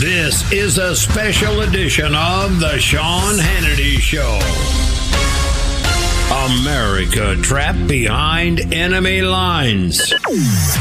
This 0.00 0.50
is 0.50 0.78
a 0.78 0.96
special 0.96 1.60
edition 1.60 2.16
of 2.16 2.58
The 2.58 2.78
Sean 2.80 3.36
Hannity 3.36 3.98
Show. 4.00 4.40
America 6.60 7.36
trapped 7.40 7.86
behind 7.86 8.74
enemy 8.74 9.22
lines. 9.22 10.12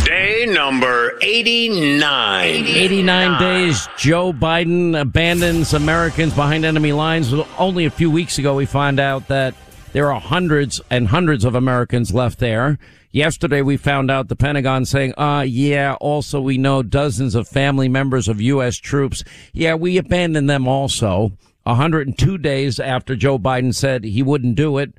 Day 0.03 0.47
number 0.47 1.19
89. 1.21 2.65
89 2.65 3.39
days, 3.39 3.87
Joe 3.97 4.33
Biden 4.33 4.99
abandons 4.99 5.75
Americans 5.75 6.33
behind 6.33 6.65
enemy 6.65 6.91
lines. 6.91 7.31
Only 7.59 7.85
a 7.85 7.91
few 7.91 8.09
weeks 8.09 8.39
ago, 8.39 8.55
we 8.55 8.65
find 8.65 8.99
out 8.99 9.27
that 9.27 9.53
there 9.91 10.11
are 10.11 10.19
hundreds 10.19 10.81
and 10.89 11.07
hundreds 11.07 11.45
of 11.45 11.53
Americans 11.53 12.15
left 12.15 12.39
there. 12.39 12.79
Yesterday, 13.13 13.61
we 13.61 13.77
found 13.77 14.09
out 14.09 14.27
the 14.27 14.35
Pentagon 14.35 14.85
saying, 14.85 15.13
uh, 15.19 15.45
yeah, 15.47 15.93
also 16.01 16.41
we 16.41 16.57
know 16.57 16.81
dozens 16.81 17.35
of 17.35 17.47
family 17.47 17.87
members 17.87 18.27
of 18.27 18.41
U.S. 18.41 18.77
troops. 18.77 19.23
Yeah, 19.53 19.75
we 19.75 19.97
abandoned 19.97 20.49
them 20.49 20.67
also. 20.67 21.31
102 21.61 22.39
days 22.39 22.79
after 22.79 23.15
Joe 23.15 23.37
Biden 23.37 23.73
said 23.73 24.03
he 24.03 24.23
wouldn't 24.23 24.55
do 24.55 24.79
it. 24.79 24.95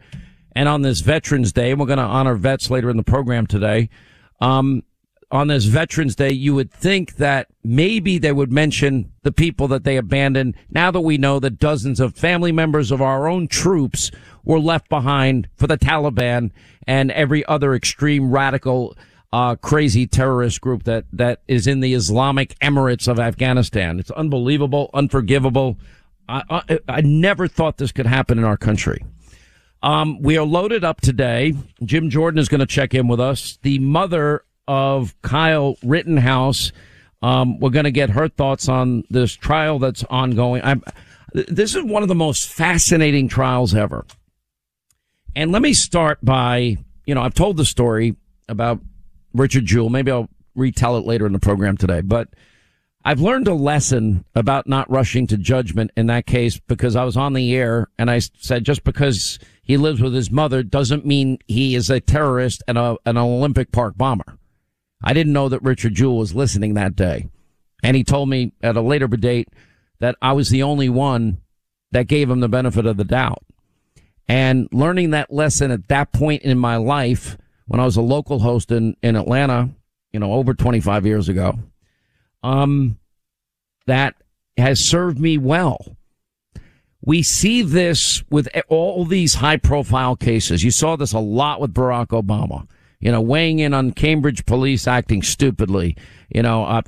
And 0.52 0.68
on 0.68 0.82
this 0.82 1.00
Veterans 1.00 1.52
Day, 1.52 1.74
we're 1.74 1.86
going 1.86 1.98
to 1.98 2.04
honor 2.04 2.36
vets 2.36 2.70
later 2.70 2.88
in 2.88 2.96
the 2.96 3.02
program 3.02 3.48
today. 3.48 3.90
Um, 4.40 4.84
on 5.32 5.48
this 5.48 5.64
Veterans 5.64 6.14
Day, 6.14 6.30
you 6.30 6.54
would 6.54 6.70
think 6.70 7.16
that 7.16 7.48
maybe 7.64 8.18
they 8.18 8.30
would 8.30 8.52
mention 8.52 9.10
the 9.24 9.32
people 9.32 9.66
that 9.66 9.82
they 9.82 9.96
abandoned. 9.96 10.54
Now 10.70 10.92
that 10.92 11.00
we 11.00 11.18
know 11.18 11.40
that 11.40 11.58
dozens 11.58 11.98
of 11.98 12.14
family 12.14 12.52
members 12.52 12.92
of 12.92 13.02
our 13.02 13.26
own 13.26 13.48
troops 13.48 14.12
were 14.44 14.60
left 14.60 14.88
behind 14.88 15.48
for 15.56 15.66
the 15.66 15.78
Taliban 15.78 16.50
and 16.86 17.10
every 17.10 17.44
other 17.46 17.74
extreme 17.74 18.30
radical, 18.30 18.96
uh, 19.32 19.56
crazy 19.56 20.06
terrorist 20.06 20.60
group 20.60 20.84
that, 20.84 21.04
that 21.12 21.42
is 21.48 21.66
in 21.66 21.80
the 21.80 21.94
Islamic 21.94 22.58
Emirates 22.60 23.08
of 23.08 23.18
Afghanistan. 23.18 23.98
It's 23.98 24.10
unbelievable, 24.10 24.90
unforgivable. 24.94 25.78
I, 26.28 26.42
I, 26.68 26.78
I 26.88 27.00
never 27.00 27.48
thought 27.48 27.78
this 27.78 27.92
could 27.92 28.06
happen 28.06 28.38
in 28.38 28.44
our 28.44 28.56
country. 28.56 29.04
Um, 29.82 30.22
we 30.22 30.38
are 30.38 30.46
loaded 30.46 30.82
up 30.84 31.00
today. 31.00 31.54
Jim 31.84 32.08
Jordan 32.08 32.38
is 32.38 32.48
going 32.48 32.60
to 32.60 32.66
check 32.66 32.94
in 32.94 33.06
with 33.06 33.20
us. 33.20 33.58
The 33.62 33.78
mother 33.78 34.44
of 34.66 35.14
Kyle 35.22 35.76
Rittenhouse. 35.82 36.72
Um, 37.22 37.58
we're 37.58 37.70
going 37.70 37.84
to 37.84 37.90
get 37.90 38.10
her 38.10 38.28
thoughts 38.28 38.68
on 38.68 39.04
this 39.10 39.34
trial 39.34 39.78
that's 39.78 40.04
ongoing. 40.04 40.62
I'm, 40.62 40.82
this 41.32 41.74
is 41.74 41.82
one 41.82 42.02
of 42.02 42.08
the 42.08 42.14
most 42.14 42.48
fascinating 42.48 43.28
trials 43.28 43.74
ever. 43.74 44.06
And 45.36 45.50
let 45.52 45.62
me 45.62 45.72
start 45.72 46.18
by, 46.22 46.76
you 47.06 47.14
know, 47.14 47.22
I've 47.22 47.34
told 47.34 47.56
the 47.56 47.64
story 47.64 48.16
about 48.48 48.80
Richard 49.32 49.64
Jewell. 49.64 49.90
Maybe 49.90 50.10
I'll 50.10 50.28
retell 50.54 50.96
it 50.96 51.06
later 51.06 51.26
in 51.26 51.32
the 51.32 51.40
program 51.40 51.76
today, 51.76 52.00
but 52.00 52.28
I've 53.04 53.20
learned 53.20 53.48
a 53.48 53.54
lesson 53.54 54.24
about 54.34 54.66
not 54.66 54.90
rushing 54.90 55.26
to 55.26 55.36
judgment 55.36 55.90
in 55.96 56.06
that 56.06 56.26
case 56.26 56.58
because 56.58 56.96
I 56.96 57.04
was 57.04 57.16
on 57.16 57.34
the 57.34 57.54
air 57.54 57.88
and 57.98 58.10
I 58.10 58.20
said 58.20 58.64
just 58.64 58.84
because 58.84 59.38
he 59.62 59.76
lives 59.76 60.00
with 60.00 60.14
his 60.14 60.30
mother 60.30 60.62
doesn't 60.62 61.04
mean 61.04 61.38
he 61.46 61.74
is 61.74 61.90
a 61.90 62.00
terrorist 62.00 62.62
and 62.66 62.78
a, 62.78 62.96
an 63.04 63.18
Olympic 63.18 63.72
Park 63.72 63.98
bomber. 63.98 64.38
I 65.02 65.12
didn't 65.12 65.34
know 65.34 65.50
that 65.50 65.62
Richard 65.62 65.94
Jewell 65.94 66.16
was 66.16 66.34
listening 66.34 66.74
that 66.74 66.96
day. 66.96 67.28
And 67.82 67.94
he 67.94 68.04
told 68.04 68.30
me 68.30 68.52
at 68.62 68.76
a 68.76 68.80
later 68.80 69.06
date 69.08 69.48
that 69.98 70.16
I 70.22 70.32
was 70.32 70.48
the 70.48 70.62
only 70.62 70.88
one 70.88 71.42
that 71.90 72.06
gave 72.06 72.30
him 72.30 72.40
the 72.40 72.48
benefit 72.48 72.86
of 72.86 72.96
the 72.96 73.04
doubt. 73.04 73.42
And 74.28 74.68
learning 74.72 75.10
that 75.10 75.32
lesson 75.32 75.70
at 75.70 75.88
that 75.88 76.12
point 76.12 76.42
in 76.42 76.58
my 76.58 76.76
life, 76.76 77.36
when 77.66 77.80
I 77.80 77.84
was 77.84 77.96
a 77.96 78.02
local 78.02 78.38
host 78.38 78.70
in, 78.70 78.96
in 79.02 79.16
Atlanta, 79.16 79.70
you 80.12 80.20
know, 80.20 80.32
over 80.32 80.54
25 80.54 81.06
years 81.06 81.28
ago, 81.28 81.58
um, 82.42 82.98
that 83.86 84.14
has 84.56 84.88
served 84.88 85.18
me 85.18 85.38
well. 85.38 85.96
We 87.02 87.22
see 87.22 87.60
this 87.60 88.22
with 88.30 88.48
all 88.68 89.04
these 89.04 89.34
high 89.34 89.58
profile 89.58 90.16
cases. 90.16 90.64
You 90.64 90.70
saw 90.70 90.96
this 90.96 91.12
a 91.12 91.18
lot 91.18 91.60
with 91.60 91.74
Barack 91.74 92.08
Obama, 92.08 92.66
you 92.98 93.12
know, 93.12 93.20
weighing 93.20 93.58
in 93.58 93.74
on 93.74 93.92
Cambridge 93.92 94.46
police 94.46 94.86
acting 94.86 95.22
stupidly. 95.22 95.96
You 96.34 96.42
know, 96.42 96.64
uh, 96.64 96.82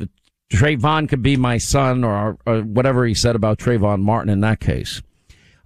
Trayvon 0.51 1.09
could 1.09 1.23
be 1.23 1.37
my 1.37 1.59
son 1.59 2.03
or, 2.03 2.39
or 2.47 2.61
whatever 2.61 3.05
he 3.05 3.13
said 3.13 3.37
about 3.37 3.59
Trayvon 3.59 4.01
Martin 4.01 4.31
in 4.31 4.41
that 4.41 4.61
case. 4.61 5.03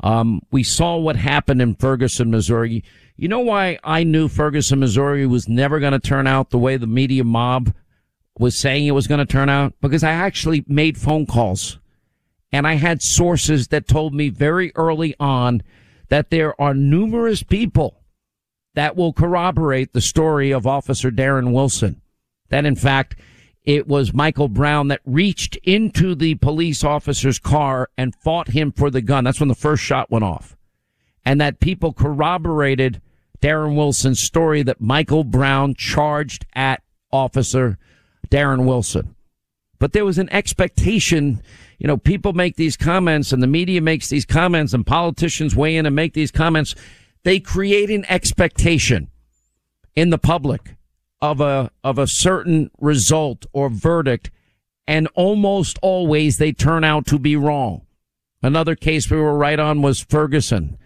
Um, 0.02 0.40
we 0.50 0.62
saw 0.62 0.96
what 0.96 1.16
happened 1.16 1.60
in 1.60 1.74
Ferguson, 1.74 2.30
Missouri. 2.30 2.82
You 3.16 3.28
know 3.28 3.40
why 3.40 3.78
I 3.84 4.02
knew 4.02 4.28
Ferguson, 4.28 4.80
Missouri 4.80 5.26
was 5.26 5.48
never 5.48 5.78
going 5.78 5.92
to 5.92 5.98
turn 5.98 6.26
out 6.26 6.50
the 6.50 6.58
way 6.58 6.76
the 6.76 6.86
media 6.86 7.24
mob 7.24 7.74
was 8.38 8.56
saying 8.56 8.86
it 8.86 8.92
was 8.92 9.06
going 9.06 9.18
to 9.18 9.26
turn 9.26 9.50
out? 9.50 9.74
Because 9.80 10.02
I 10.02 10.12
actually 10.12 10.64
made 10.66 10.96
phone 10.96 11.26
calls 11.26 11.78
and 12.52 12.66
I 12.66 12.74
had 12.74 13.02
sources 13.02 13.68
that 13.68 13.86
told 13.86 14.14
me 14.14 14.28
very 14.28 14.72
early 14.74 15.14
on 15.20 15.62
that 16.08 16.30
there 16.30 16.60
are 16.60 16.74
numerous 16.74 17.42
people 17.42 18.00
that 18.74 18.96
will 18.96 19.12
corroborate 19.12 19.92
the 19.92 20.00
story 20.00 20.50
of 20.50 20.66
Officer 20.66 21.10
Darren 21.10 21.52
Wilson. 21.52 22.00
That 22.48 22.64
in 22.64 22.76
fact, 22.76 23.16
it 23.65 23.87
was 23.87 24.15
Michael 24.15 24.48
Brown 24.48 24.88
that 24.88 25.00
reached 25.04 25.56
into 25.62 26.15
the 26.15 26.37
police 26.37 26.82
officer's 26.82 27.38
car 27.38 27.91
and 27.97 28.15
fought 28.15 28.48
him 28.48 28.72
for 28.72 28.91
the 28.91 29.03
gun. 29.03 29.25
That's 29.25 29.41
when 29.41 29.48
the 29.48 29.54
first 29.54 29.82
shot 29.82 30.10
went 30.10 30.25
off. 30.25 30.56
And 31.25 31.41
that 31.41 31.60
people 31.60 31.93
corroborated 31.93 33.03
Darren 33.43 33.76
Wilson's 33.76 34.22
story 34.22 34.62
that 34.62 34.81
Michael 34.81 35.25
Brown 35.25 35.75
charged 35.75 36.47
at 36.54 36.82
officer 37.12 37.78
Darren 38.31 38.65
Wilson. 38.65 39.15
But 39.78 39.92
there 39.92 40.04
was 40.04 40.19
an 40.19 40.31
expectation, 40.31 41.42
you 41.78 41.87
know, 41.87 41.97
people 41.97 42.32
make 42.32 42.56
these 42.56 42.77
comments 42.77 43.32
and 43.32 43.42
the 43.42 43.47
media 43.47 43.81
makes 43.81 44.09
these 44.09 44.27
comments 44.27 44.72
and 44.72 44.87
politicians 44.87 45.56
weigh 45.56 45.77
in 45.77 45.87
and 45.87 45.97
make 45.97 46.15
these 46.15 46.31
comments. 46.31 46.75
They 47.25 47.41
create 47.41 47.91
an 47.91 48.04
expectation 48.09 49.09
in 49.94 50.10
the 50.10 50.19
public 50.19 50.77
of 51.22 51.41
a 51.41 51.70
of 51.84 51.98
a 51.98 52.06
certain 52.06 52.70
result 52.81 53.47
or 53.53 53.69
verdict, 53.69 54.31
and 54.86 55.08
almost 55.14 55.78
always 55.82 56.38
they 56.38 56.53
turn 56.53 56.84
out 56.84 57.06
to 57.06 57.19
be 57.19 57.36
wrong. 57.36 57.82
Another 58.42 58.75
case 58.75 59.10
we 59.10 59.19
were 59.19 59.36
right 59.36 59.59
on 59.59 59.82
was 59.82 60.00
Ferguson, 60.00 60.78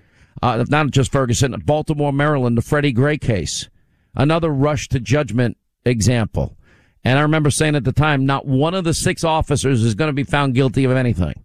uh, 0.43 0.65
not 0.69 0.91
just 0.91 1.13
Ferguson, 1.13 1.55
Baltimore, 1.65 2.13
Maryland, 2.13 2.59
the 2.59 2.63
Freddie 2.63 2.93
Gray 2.93 3.17
case. 3.17 3.69
Another 4.15 4.51
rush 4.51 4.89
to 4.89 5.01
judgment 5.01 5.57
example. 5.85 6.57
And 7.05 7.19
I 7.19 7.23
remember 7.23 7.51
saying 7.51 7.77
at 7.77 7.85
the 7.85 7.93
time, 7.93 8.25
not 8.25 8.47
one 8.47 8.75
of 8.75 8.85
the 8.85 8.95
six 8.95 9.25
officers 9.25 9.83
is 9.83 9.95
going 9.95 10.09
to 10.09 10.15
be 10.15 10.25
found 10.25 10.55
guilty 10.55 10.85
of 10.85 10.93
anything. 10.93 11.45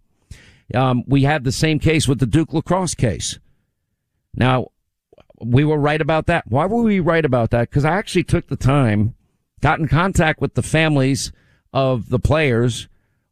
Um, 0.74 1.04
we 1.08 1.24
had 1.24 1.44
the 1.44 1.52
same 1.52 1.80
case 1.80 2.08
with 2.08 2.20
the 2.20 2.26
Duke 2.26 2.54
lacrosse 2.54 2.96
case. 2.96 3.40
Now, 4.36 4.70
we 5.42 5.64
were 5.64 5.78
right 5.78 6.02
about 6.02 6.26
that. 6.28 6.48
Why 6.48 6.66
were 6.66 6.82
we 6.82 7.00
right 7.00 7.26
about 7.26 7.52
that? 7.52 7.70
Because 7.70 7.86
I 7.86 7.98
actually 7.98 8.24
took 8.24 8.48
the 8.48 8.56
time, 8.56 9.16
got 9.62 9.80
in 9.80 9.88
contact 9.88 10.42
with 10.42 10.56
the 10.56 10.64
families 10.64 11.32
of 11.74 12.10
the 12.10 12.20
players, 12.20 12.88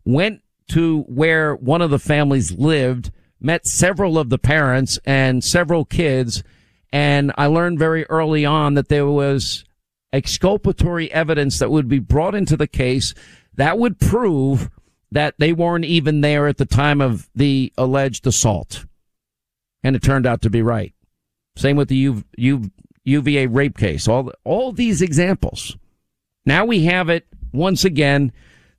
went 0.06 0.42
to 0.70 1.02
where 1.04 1.56
one 1.56 1.82
of 1.82 1.90
the 1.90 2.00
families 2.00 2.52
lived, 2.52 3.12
met 3.40 3.66
several 3.66 4.18
of 4.18 4.30
the 4.30 4.38
parents 4.38 5.00
and 5.06 5.44
several 5.44 5.86
kids, 5.86 6.44
and 6.92 7.32
I 7.38 7.48
learned 7.48 7.80
very 7.80 8.06
early 8.06 8.46
on 8.46 8.74
that 8.76 8.90
there 8.90 9.08
was 9.08 9.66
exculpatory 10.14 11.12
evidence 11.12 11.60
that 11.60 11.70
would 11.70 11.88
be 11.88 12.00
brought 12.00 12.36
into 12.36 12.56
the 12.56 12.68
case 12.68 13.14
that 13.56 13.78
would 13.78 14.00
prove 14.00 14.70
that 15.12 15.36
they 15.38 15.52
weren't 15.52 15.86
even 15.86 16.22
there 16.22 16.48
at 16.48 16.58
the 16.58 16.66
time 16.66 17.02
of 17.02 17.30
the 17.36 17.74
alleged 17.78 18.26
assault. 18.26 18.86
And 19.84 19.96
it 19.96 20.02
turned 20.02 20.26
out 20.26 20.42
to 20.44 20.50
be 20.50 20.62
right. 20.62 20.94
Same 21.58 21.76
with 21.76 21.90
the 21.90 21.96
U, 21.96 22.24
U, 22.38 22.72
UVA 23.04 23.48
rape 23.48 23.78
case. 23.78 24.08
All, 24.08 24.32
all 24.44 24.72
these 24.72 25.02
examples. 25.02 25.76
Now 26.46 26.66
we 26.66 26.86
have 26.86 27.10
it 27.10 27.26
once 27.52 27.84
again, 27.84 28.32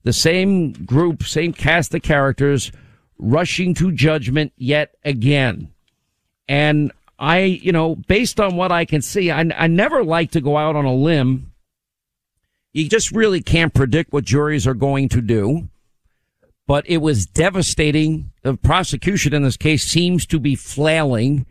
the 0.05 0.13
same 0.13 0.73
group, 0.73 1.25
same 1.25 1.53
cast 1.53 1.95
of 1.95 2.03
characters 2.03 2.71
rushing 3.19 3.75
to 3.75 3.91
judgment 3.91 4.53
yet 4.57 4.95
again. 5.05 5.73
And 6.49 6.93
I, 7.19 7.41
you 7.41 7.73
know, 7.73 7.97
based 7.97 8.39
on 8.39 8.57
what 8.57 8.71
I 8.71 8.85
can 8.85 9.03
see, 9.03 9.31
I, 9.31 9.41
I 9.57 9.67
never 9.67 10.05
like 10.05 10.31
to 10.33 10.41
go 10.41 10.57
out 10.57 10.77
on 10.77 10.85
a 10.85 10.95
limb. 10.95 11.53
You 12.73 12.89
just 12.89 13.11
really 13.11 13.43
can't 13.43 13.75
predict 13.75 14.13
what 14.13 14.25
juries 14.25 14.67
are 14.67 14.75
going 14.75 15.09
to 15.11 15.21
do. 15.21 15.69
But 16.69 16.89
it 16.89 16.99
was 16.99 17.27
devastating. 17.27 18.31
The 18.43 18.55
prosecution 18.55 19.35
in 19.35 19.43
this 19.43 19.57
case 19.57 19.85
seems 19.85 20.27
to 20.27 20.39
be 20.39 20.55
flailing 20.55 21.47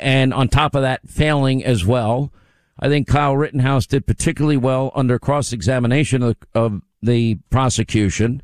and 0.00 0.34
on 0.34 0.48
top 0.48 0.74
of 0.74 0.82
that, 0.82 1.08
failing 1.08 1.64
as 1.64 1.84
well. 1.84 2.32
I 2.78 2.88
think 2.88 3.06
Kyle 3.06 3.36
Rittenhouse 3.36 3.86
did 3.86 4.06
particularly 4.06 4.56
well 4.56 4.90
under 4.94 5.18
cross 5.18 5.52
examination 5.52 6.22
of, 6.22 6.36
of, 6.54 6.82
the 7.02 7.36
prosecution. 7.48 8.42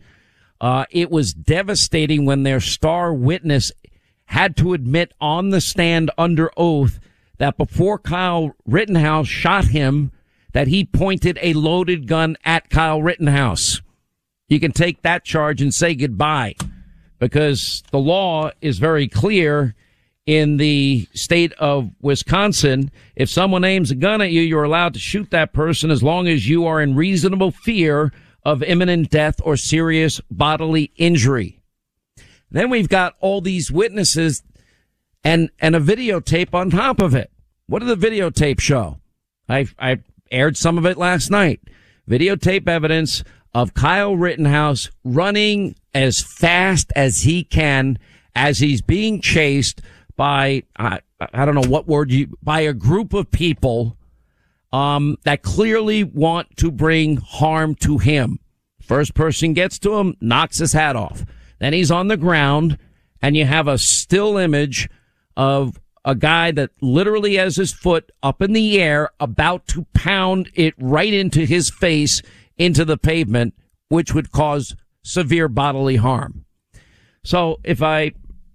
Uh, 0.63 0.87
it 0.91 1.11
was 1.11 1.35
devastating 1.35 2.25
when 2.25 2.43
their 2.43 2.59
star 2.59 3.13
witness 3.13 3.71
had 4.25 4.57
to 4.57 4.73
admit 4.73 5.13
on 5.21 5.51
the 5.51 5.61
stand 5.61 6.11
under 6.17 6.51
oath 6.57 6.99
that 7.37 7.59
before 7.59 7.99
Kyle 7.99 8.55
Rittenhouse 8.65 9.29
shot 9.29 9.67
him, 9.67 10.11
that 10.53 10.69
he 10.69 10.87
pointed 10.87 11.39
a 11.43 11.53
loaded 11.53 12.07
gun 12.07 12.39
at 12.47 12.71
Kyle 12.71 13.03
Rittenhouse. 13.03 13.83
you 14.49 14.59
can 14.59 14.73
take 14.73 15.03
that 15.03 15.23
charge 15.23 15.61
and 15.61 15.75
say 15.75 15.95
goodbye 15.95 16.55
because 17.19 17.83
the 17.91 17.99
law 17.99 18.51
is 18.63 18.79
very 18.79 19.07
clear 19.07 19.75
in 20.27 20.57
the 20.57 21.09
state 21.15 21.53
of 21.55 21.91
Wisconsin. 22.03 22.91
If 23.15 23.31
someone 23.31 23.65
aims 23.65 23.91
a 23.91 23.95
gun 23.95 24.21
at 24.21 24.33
you, 24.33 24.43
you're 24.43 24.65
allowed 24.65 24.95
to 24.95 25.01
shoot 25.01 25.31
that 25.31 25.53
person 25.53 25.91
as 25.91 26.03
long 26.03 26.27
as 26.27 26.49
you 26.49 26.67
are 26.67 26.83
in 26.83 26.97
reasonable 26.97 27.53
fear 27.53 28.13
of 28.45 28.63
imminent 28.63 29.11
death 29.11 29.37
or 29.43 29.57
serious 29.57 30.21
bodily 30.31 30.93
injury. 30.97 31.61
Then 32.51 32.71
we've 32.71 32.89
got 32.89 33.15
all 33.21 33.41
these 33.41 33.71
witnesses 33.71 34.43
and, 35.25 35.51
and 35.59 35.75
a 35.75 35.81
videotape 35.81 36.55
on 36.55 36.71
top 36.71 37.01
of 37.01 37.15
it. 37.15 37.31
What 37.67 37.81
did 37.81 37.89
the 37.89 38.07
videotape 38.07 38.61
show? 38.61 38.99
I, 39.49 39.67
I 39.79 40.01
aired 40.31 40.57
some 40.57 40.79
of 40.79 40.87
it 40.87 40.97
last 40.97 41.31
night. 41.31 41.61
Videotape 42.09 42.69
evidence 42.69 43.25
of 43.53 43.75
Kyle 43.75 44.17
Rittenhouse 44.17 44.91
running 45.03 45.75
as 45.95 46.21
fast 46.21 46.93
as 46.95 47.23
he 47.23 47.43
can 47.43 47.99
as 48.35 48.59
he's 48.59 48.83
being 48.83 49.21
chased 49.21 49.81
by, 50.17 50.63
I, 50.77 51.01
I 51.21 51.45
don't 51.45 51.55
know 51.55 51.69
what 51.69 51.87
word 51.87 52.11
you, 52.11 52.37
by 52.43 52.61
a 52.61 52.73
group 52.73 53.13
of 53.13 53.31
people, 53.31 53.97
um, 54.73 55.17
that 55.25 55.43
clearly 55.43 56.05
want 56.05 56.57
to 56.59 56.71
bring 56.71 57.17
harm 57.19 57.75
to 57.77 57.99
him. 57.99 58.39
First 58.81 59.15
person 59.15 59.53
gets 59.53 59.79
to 59.81 59.95
him, 59.95 60.17
knocks 60.21 60.59
his 60.59 60.73
hat 60.73 60.97
off. 60.97 61.25
Then 61.59 61.73
he's 61.73 61.91
on 61.91 62.09
the 62.09 62.17
ground 62.17 62.79
and 63.23 63.37
you 63.37 63.45
have 63.45 63.69
a 63.69 63.79
still 63.79 64.37
image 64.37 64.89
of 65.37 65.81
a 66.05 66.15
guy 66.15 66.53
that 66.53 66.71
literally 66.81 67.35
has 67.35 67.57
his 67.57 67.73
foot 67.73 68.13
up 68.23 68.41
in 68.41 68.53
the 68.53 68.81
air, 68.81 69.11
about 69.19 69.67
to 69.67 69.87
pound 69.93 70.51
it 70.55 70.75
right 70.79 71.13
into 71.13 71.45
his 71.45 71.69
face 71.69 72.23
into 72.57 72.85
the 72.85 72.97
pavement, 72.97 73.55
which 73.89 74.15
would 74.15 74.31
cause 74.31 74.77
severe 75.03 75.49
bodily 75.49 75.97
harm. 75.97 76.45
So 77.25 77.59
if 77.65 77.83
I 77.83 78.13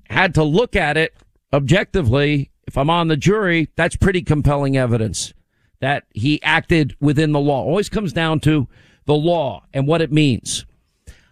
had 0.09 0.33
to 0.35 0.43
look 0.43 0.75
at 0.75 0.95
it 0.95 1.13
objectively, 1.53 2.51
if 2.67 2.77
I'm 2.77 2.89
on 2.89 3.07
the 3.07 3.17
jury, 3.17 3.69
that's 3.75 3.95
pretty 3.95 4.21
compelling 4.21 4.77
evidence 4.77 5.33
that 5.79 6.03
he 6.13 6.41
acted 6.43 6.95
within 6.99 7.31
the 7.31 7.39
law. 7.39 7.63
Always 7.63 7.89
comes 7.89 8.13
down 8.13 8.39
to 8.41 8.67
the 9.05 9.15
law 9.15 9.63
and 9.73 9.87
what 9.87 10.01
it 10.01 10.11
means. 10.11 10.65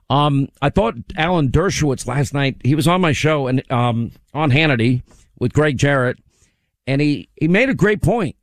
Um, 0.10 0.50
I 0.62 0.70
thought 0.70 0.96
Alan 1.16 1.50
Dershowitz 1.50 2.08
last 2.08 2.34
night, 2.34 2.58
he 2.64 2.74
was 2.74 2.88
on 2.88 3.00
my 3.00 3.12
show 3.12 3.48
and, 3.48 3.64
um, 3.72 4.12
on 4.34 4.50
Hannity 4.50 5.04
with 5.40 5.54
Gregg 5.54 5.78
Jarrett 5.78 6.18
and 6.88 7.00
he, 7.00 7.30
he 7.36 7.48
made 7.48 7.70
a 7.70 7.76
great 7.76 8.02
point. 8.02 8.36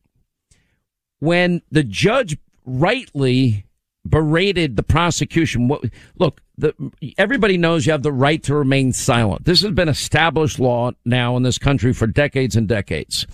When 1.19 1.63
the 1.73 1.83
judge 1.83 2.37
rightly 2.65 3.67
berated 4.09 4.77
the 4.77 4.83
prosecution, 4.83 5.71
look, 6.19 6.41
the, 6.59 6.75
everybody 7.19 7.57
knows 7.59 7.87
you 7.87 7.93
have 7.93 8.03
the 8.03 8.13
right 8.13 8.43
to 8.45 8.55
remain 8.55 8.93
silent. 8.93 9.45
This 9.45 9.63
has 9.63 9.73
been 9.73 9.89
established 9.89 10.59
law 10.59 10.93
now 11.05 11.37
in 11.37 11.43
this 11.43 11.59
country 11.59 11.93
for 11.93 12.07
decades 12.07 12.57
and 12.57 12.67
decades. 12.67 13.27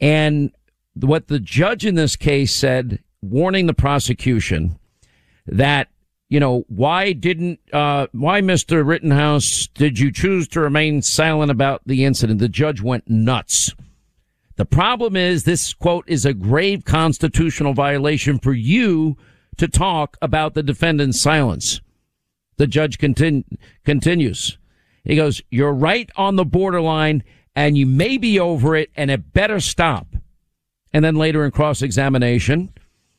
And 0.00 0.52
what 0.94 1.28
the 1.28 1.40
judge 1.40 1.84
in 1.84 1.94
this 1.94 2.16
case 2.16 2.54
said, 2.54 3.00
warning 3.22 3.66
the 3.66 3.74
prosecution 3.74 4.78
that 5.46 5.88
you 6.28 6.40
know, 6.40 6.64
why 6.68 7.12
didn't, 7.12 7.60
uh, 7.72 8.08
why, 8.12 8.40
Mr. 8.40 8.84
Rittenhouse, 8.84 9.68
did 9.74 9.98
you 9.98 10.10
choose 10.10 10.48
to 10.48 10.60
remain 10.60 11.02
silent 11.02 11.50
about 11.50 11.82
the 11.86 12.04
incident? 12.04 12.40
The 12.40 12.48
judge 12.48 12.80
went 12.80 13.08
nuts. 13.08 13.72
The 14.56 14.64
problem 14.64 15.16
is 15.16 15.44
this 15.44 15.72
quote 15.74 16.04
is 16.08 16.24
a 16.24 16.34
grave 16.34 16.84
constitutional 16.84 17.74
violation 17.74 18.38
for 18.38 18.54
you 18.54 19.16
to 19.56 19.68
talk 19.68 20.16
about 20.20 20.54
the 20.54 20.62
defendant's 20.62 21.20
silence. 21.20 21.80
The 22.56 22.66
judge 22.66 22.98
continu- 22.98 23.44
continues. 23.84 24.58
He 25.04 25.16
goes, 25.16 25.42
you're 25.50 25.72
right 25.72 26.10
on 26.16 26.36
the 26.36 26.44
borderline 26.44 27.22
and 27.54 27.78
you 27.78 27.86
may 27.86 28.18
be 28.18 28.38
over 28.38 28.76
it 28.76 28.90
and 28.96 29.10
it 29.10 29.32
better 29.32 29.60
stop. 29.60 30.08
And 30.92 31.04
then 31.04 31.16
later 31.16 31.44
in 31.44 31.50
cross 31.50 31.82
examination, 31.82 32.72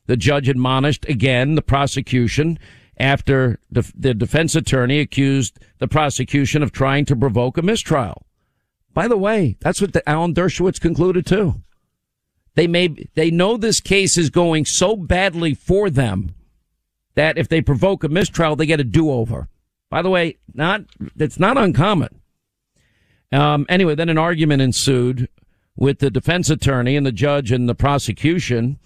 the 0.06 0.18
judge 0.18 0.50
admonished 0.50 1.06
again 1.08 1.56
the 1.56 1.62
prosecution 1.62 2.60
after 3.00 3.60
the, 3.70 3.90
the 3.96 4.14
defense 4.14 4.56
attorney 4.56 5.00
accused 5.00 5.60
the 5.80 5.88
prosecution 5.88 6.64
of 6.64 6.72
trying 6.72 7.06
to 7.06 7.16
provoke 7.16 7.58
a 7.58 7.62
mistrial. 7.62 8.26
By 8.94 9.08
the 9.08 9.18
way, 9.18 9.58
that's 9.60 9.80
what 9.80 9.94
the 9.94 10.08
Alan 10.10 10.34
Dershowitz 10.34 10.82
concluded 10.82 11.26
too. 11.26 11.62
They 12.58 12.66
may, 12.66 12.88
they 13.14 13.30
know 13.30 13.56
this 13.56 13.80
case 13.80 14.18
is 14.18 14.32
going 14.32 14.66
so 14.66 14.96
badly 14.96 15.54
for 15.54 15.92
them 15.92 16.34
that 17.14 17.38
if 17.38 17.48
they 17.48 17.62
provoke 17.62 18.04
a 18.04 18.10
mistrial, 18.10 18.56
they 18.56 18.66
get 18.66 18.80
a 18.80 18.84
do-over. 18.84 19.48
By 19.92 20.02
the 20.02 20.10
way, 20.10 20.38
not, 20.56 20.82
it's 21.20 21.40
not 21.40 21.60
uncommon. 21.60 22.20
Um, 23.32 23.68
anyway, 23.70 23.94
then 23.94 24.10
an 24.10 24.18
argument 24.18 24.64
ensued 24.64 25.30
with 25.76 26.00
the 26.00 26.10
defense 26.10 26.50
attorney 26.50 26.96
and 26.96 27.06
the 27.06 27.12
judge 27.12 27.52
and 27.52 27.70
the 27.70 27.76
prosecution. 27.76 28.80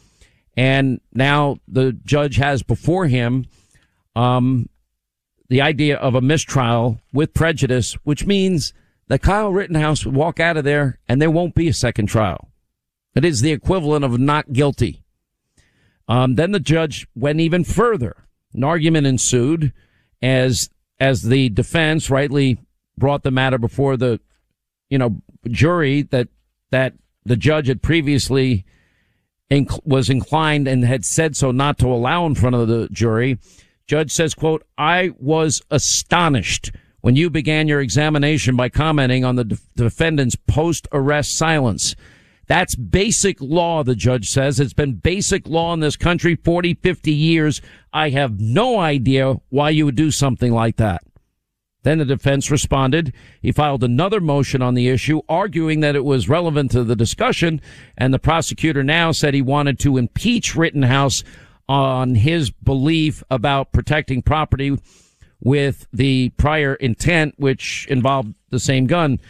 And 0.57 0.99
now 1.13 1.55
the 1.65 1.93
judge 1.93 2.35
has 2.35 2.63
before 2.63 3.07
him 3.07 3.45
um, 4.17 4.67
the 5.47 5.61
idea 5.61 5.95
of 5.95 6.13
a 6.13 6.19
mistrial 6.19 6.99
with 7.13 7.33
prejudice, 7.33 7.93
which 8.03 8.25
means 8.25 8.73
that 9.07 9.21
Kyle 9.21 9.53
Rittenhouse 9.53 10.05
would 10.05 10.15
walk 10.15 10.41
out 10.41 10.57
of 10.57 10.65
there 10.65 10.99
and 11.07 11.21
there 11.21 11.31
won't 11.31 11.55
be 11.55 11.69
a 11.69 11.73
second 11.73 12.07
trial. 12.07 12.50
It 13.15 13.25
is 13.25 13.41
the 13.41 13.51
equivalent 13.51 14.05
of 14.05 14.19
not 14.19 14.53
guilty. 14.53 15.03
Um, 16.07 16.35
then 16.35 16.51
the 16.51 16.59
judge 16.59 17.07
went 17.15 17.39
even 17.39 17.63
further. 17.63 18.15
An 18.53 18.63
argument 18.63 19.07
ensued 19.07 19.73
as 20.21 20.69
as 20.99 21.23
the 21.23 21.49
defense 21.49 22.09
rightly 22.09 22.59
brought 22.97 23.23
the 23.23 23.31
matter 23.31 23.57
before 23.57 23.97
the 23.97 24.19
you 24.89 24.97
know 24.97 25.21
jury 25.47 26.03
that 26.03 26.27
that 26.69 26.93
the 27.25 27.37
judge 27.37 27.67
had 27.67 27.81
previously 27.81 28.65
inc- 29.49 29.85
was 29.85 30.09
inclined 30.09 30.67
and 30.67 30.83
had 30.83 31.05
said 31.05 31.35
so 31.35 31.51
not 31.51 31.77
to 31.79 31.87
allow 31.87 32.25
in 32.25 32.35
front 32.35 32.55
of 32.55 32.67
the 32.67 32.87
jury 32.91 33.39
Judge 33.91 34.11
says, 34.11 34.33
quote, 34.33 34.65
I 34.77 35.11
was 35.19 35.61
astonished 35.69 36.71
when 37.01 37.17
you 37.17 37.29
began 37.29 37.67
your 37.67 37.81
examination 37.81 38.55
by 38.55 38.69
commenting 38.69 39.25
on 39.25 39.35
the 39.35 39.43
de- 39.43 39.57
defendant's 39.75 40.37
post 40.37 40.87
arrest 40.93 41.37
silence. 41.37 41.93
That's 42.51 42.75
basic 42.75 43.39
law, 43.39 43.81
the 43.81 43.95
judge 43.95 44.29
says. 44.29 44.59
It's 44.59 44.73
been 44.73 44.95
basic 44.95 45.47
law 45.47 45.73
in 45.73 45.79
this 45.79 45.95
country 45.95 46.35
40, 46.35 46.73
50 46.73 47.13
years. 47.13 47.61
I 47.93 48.09
have 48.09 48.41
no 48.41 48.77
idea 48.77 49.35
why 49.47 49.69
you 49.69 49.85
would 49.85 49.95
do 49.95 50.11
something 50.11 50.51
like 50.51 50.75
that. 50.75 51.01
Then 51.83 51.99
the 51.99 52.03
defense 52.03 52.51
responded. 52.51 53.13
He 53.41 53.53
filed 53.53 53.85
another 53.85 54.19
motion 54.19 54.61
on 54.61 54.73
the 54.73 54.89
issue, 54.89 55.21
arguing 55.29 55.79
that 55.79 55.95
it 55.95 56.03
was 56.03 56.27
relevant 56.27 56.71
to 56.71 56.83
the 56.83 56.93
discussion. 56.93 57.61
And 57.97 58.13
the 58.13 58.19
prosecutor 58.19 58.83
now 58.83 59.13
said 59.13 59.33
he 59.33 59.41
wanted 59.41 59.79
to 59.79 59.95
impeach 59.95 60.53
Rittenhouse 60.53 61.23
on 61.69 62.15
his 62.15 62.49
belief 62.49 63.23
about 63.29 63.71
protecting 63.71 64.21
property 64.21 64.77
with 65.39 65.87
the 65.93 66.31
prior 66.35 66.75
intent, 66.75 67.35
which 67.37 67.87
involved 67.89 68.35
the 68.49 68.59
same 68.59 68.87
gun. 68.87 69.21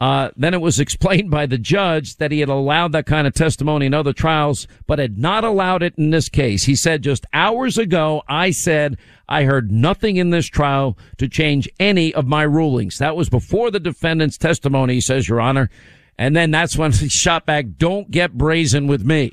Uh, 0.00 0.30
then 0.36 0.54
it 0.54 0.60
was 0.60 0.80
explained 0.80 1.30
by 1.30 1.46
the 1.46 1.58
judge 1.58 2.16
that 2.16 2.32
he 2.32 2.40
had 2.40 2.48
allowed 2.48 2.92
that 2.92 3.06
kind 3.06 3.26
of 3.26 3.34
testimony 3.34 3.86
in 3.86 3.94
other 3.94 4.12
trials, 4.12 4.66
but 4.86 4.98
had 4.98 5.18
not 5.18 5.44
allowed 5.44 5.82
it 5.82 5.94
in 5.96 6.10
this 6.10 6.28
case. 6.28 6.64
He 6.64 6.76
said 6.76 7.02
just 7.02 7.26
hours 7.32 7.78
ago, 7.78 8.22
I 8.28 8.50
said 8.50 8.98
I 9.28 9.44
heard 9.44 9.70
nothing 9.70 10.16
in 10.16 10.30
this 10.30 10.46
trial 10.46 10.98
to 11.18 11.28
change 11.28 11.68
any 11.80 12.12
of 12.12 12.26
my 12.26 12.42
rulings. 12.42 12.98
That 12.98 13.16
was 13.16 13.28
before 13.28 13.70
the 13.70 13.80
defendant's 13.80 14.38
testimony, 14.38 15.00
says, 15.00 15.28
Your 15.28 15.40
Honor. 15.40 15.70
And 16.18 16.36
then 16.36 16.50
that's 16.50 16.76
when 16.76 16.92
he 16.92 17.08
shot 17.08 17.46
back, 17.46 17.66
don't 17.76 18.10
get 18.10 18.34
brazen 18.34 18.86
with 18.86 19.04
me. 19.04 19.32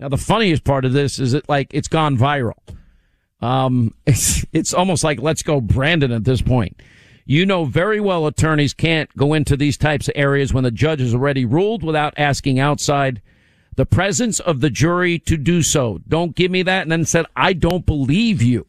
Now, 0.00 0.08
the 0.08 0.18
funniest 0.18 0.64
part 0.64 0.84
of 0.84 0.92
this 0.92 1.18
is 1.18 1.34
it 1.34 1.48
like 1.48 1.72
it's 1.72 1.88
gone 1.88 2.18
viral. 2.18 2.58
Um, 3.40 3.94
it's, 4.06 4.44
it's 4.52 4.74
almost 4.74 5.04
like 5.04 5.20
let's 5.20 5.42
go 5.42 5.60
Brandon 5.60 6.12
at 6.12 6.24
this 6.24 6.42
point. 6.42 6.80
You 7.24 7.46
know 7.46 7.64
very 7.64 8.00
well 8.00 8.26
attorneys 8.26 8.74
can't 8.74 9.14
go 9.16 9.32
into 9.32 9.56
these 9.56 9.76
types 9.76 10.08
of 10.08 10.14
areas 10.16 10.52
when 10.52 10.64
the 10.64 10.70
judge 10.70 11.00
has 11.00 11.14
already 11.14 11.44
ruled 11.44 11.82
without 11.82 12.14
asking 12.16 12.58
outside 12.58 13.22
the 13.76 13.86
presence 13.86 14.40
of 14.40 14.60
the 14.60 14.70
jury 14.70 15.18
to 15.20 15.36
do 15.36 15.62
so. 15.62 16.00
Don't 16.06 16.36
give 16.36 16.50
me 16.50 16.62
that. 16.62 16.82
And 16.82 16.92
then 16.92 17.04
said, 17.04 17.26
I 17.34 17.54
don't 17.54 17.86
believe 17.86 18.42
you. 18.42 18.66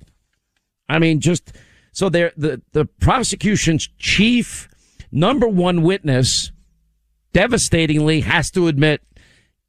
I 0.88 1.00
mean, 1.00 1.20
just 1.20 1.52
so 1.92 2.10
there, 2.10 2.32
the, 2.38 2.62
the 2.72 2.86
prosecution's 2.86 3.90
chief 4.00 4.70
number 5.12 5.48
one 5.48 5.82
witness 5.82 6.52
devastatingly 7.34 8.22
has 8.22 8.50
to 8.52 8.68
admit 8.68 9.02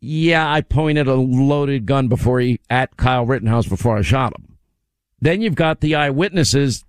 yeah, 0.01 0.51
I 0.51 0.61
pointed 0.61 1.09
a 1.09 1.15
loaded 1.15 1.87
gun 1.87 2.09
before 2.09 2.41
he 2.41 2.61
at 2.69 2.97
Kyle 2.97 3.25
Rittenhouse 3.25 3.67
before 3.67 3.97
I 3.97 4.03
shot 4.03 4.35
him. 4.39 4.57
Then 5.21 5.41
you've 5.41 5.55
got 5.55 5.81
the 5.81 5.95
eyewitnesses 5.95 6.85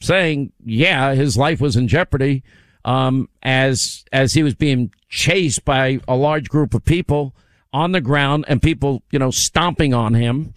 saying, 0.00 0.52
yeah, 0.64 1.14
his 1.14 1.36
life 1.36 1.60
was 1.60 1.76
in 1.76 1.88
jeopardy, 1.88 2.42
um, 2.84 3.28
as, 3.42 4.04
as 4.12 4.32
he 4.32 4.42
was 4.42 4.54
being 4.54 4.92
chased 5.08 5.64
by 5.64 6.00
a 6.08 6.16
large 6.16 6.48
group 6.48 6.74
of 6.74 6.84
people 6.84 7.34
on 7.72 7.92
the 7.92 8.00
ground 8.00 8.44
and 8.48 8.62
people, 8.62 9.02
you 9.10 9.18
know, 9.18 9.30
stomping 9.30 9.94
on 9.94 10.14
him. 10.14 10.54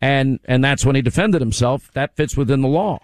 And, 0.00 0.40
and 0.44 0.64
that's 0.64 0.84
when 0.84 0.96
he 0.96 1.02
defended 1.02 1.40
himself. 1.40 1.90
That 1.94 2.16
fits 2.16 2.36
within 2.36 2.62
the 2.62 2.68
law. 2.68 2.98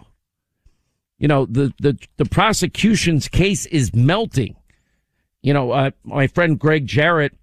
You 1.17 1.27
know, 1.27 1.45
the, 1.45 1.73
the, 1.79 1.97
the 2.17 2.25
prosecution's 2.25 3.27
case 3.27 3.65
is 3.67 3.93
melting. 3.93 4.55
You 5.41 5.53
know, 5.53 5.71
uh, 5.71 5.91
my 6.03 6.27
friend 6.27 6.59
Gregg 6.59 6.87
Jarrett, 6.87 7.37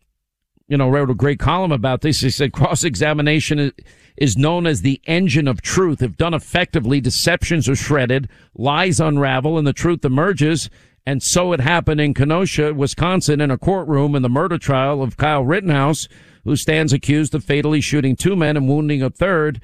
you 0.70 0.76
know, 0.76 0.88
wrote 0.88 1.10
a 1.10 1.14
great 1.14 1.40
column 1.40 1.72
about 1.72 2.00
this. 2.00 2.20
He 2.20 2.30
said 2.30 2.52
cross 2.52 2.84
examination 2.84 3.72
is, 4.16 4.36
known 4.36 4.66
as 4.66 4.82
the 4.82 5.00
engine 5.04 5.48
of 5.48 5.60
truth. 5.60 6.00
If 6.00 6.16
done 6.16 6.32
effectively, 6.32 7.00
deceptions 7.00 7.68
are 7.68 7.74
shredded, 7.74 8.28
lies 8.54 9.00
unravel, 9.00 9.58
and 9.58 9.66
the 9.66 9.72
truth 9.72 10.04
emerges. 10.04 10.70
And 11.04 11.24
so 11.24 11.52
it 11.52 11.58
happened 11.58 12.00
in 12.00 12.14
Kenosha, 12.14 12.72
Wisconsin, 12.72 13.40
in 13.40 13.50
a 13.50 13.58
courtroom 13.58 14.14
in 14.14 14.22
the 14.22 14.28
murder 14.28 14.58
trial 14.58 15.02
of 15.02 15.16
Kyle 15.16 15.44
Rittenhouse, 15.44 16.06
who 16.44 16.54
stands 16.54 16.92
accused 16.92 17.34
of 17.34 17.42
fatally 17.42 17.80
shooting 17.80 18.14
two 18.14 18.36
men 18.36 18.56
and 18.56 18.68
wounding 18.68 19.02
a 19.02 19.10
third 19.10 19.60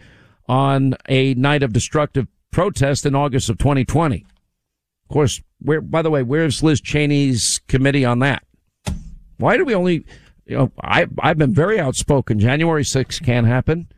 on 0.48 0.96
a 1.08 1.34
night 1.34 1.62
of 1.62 1.72
destructive 1.72 2.26
protest 2.50 3.06
in 3.06 3.14
August 3.14 3.48
of 3.48 3.58
2020. 3.58 4.26
Of 5.08 5.12
course, 5.12 5.40
where, 5.60 5.80
by 5.80 6.02
the 6.02 6.10
way, 6.10 6.24
where's 6.24 6.64
Liz 6.64 6.80
Cheney's 6.80 7.60
committee 7.68 8.04
on 8.04 8.18
that? 8.18 8.42
Why 9.38 9.56
do 9.56 9.64
we 9.64 9.74
only, 9.74 10.04
you 10.46 10.56
know, 10.56 10.72
I, 10.82 11.06
I've 11.20 11.38
been 11.38 11.52
very 11.52 11.78
outspoken. 11.80 12.38
January 12.38 12.84
6th 12.84 13.24
can't 13.24 13.46
happen, 13.46 13.88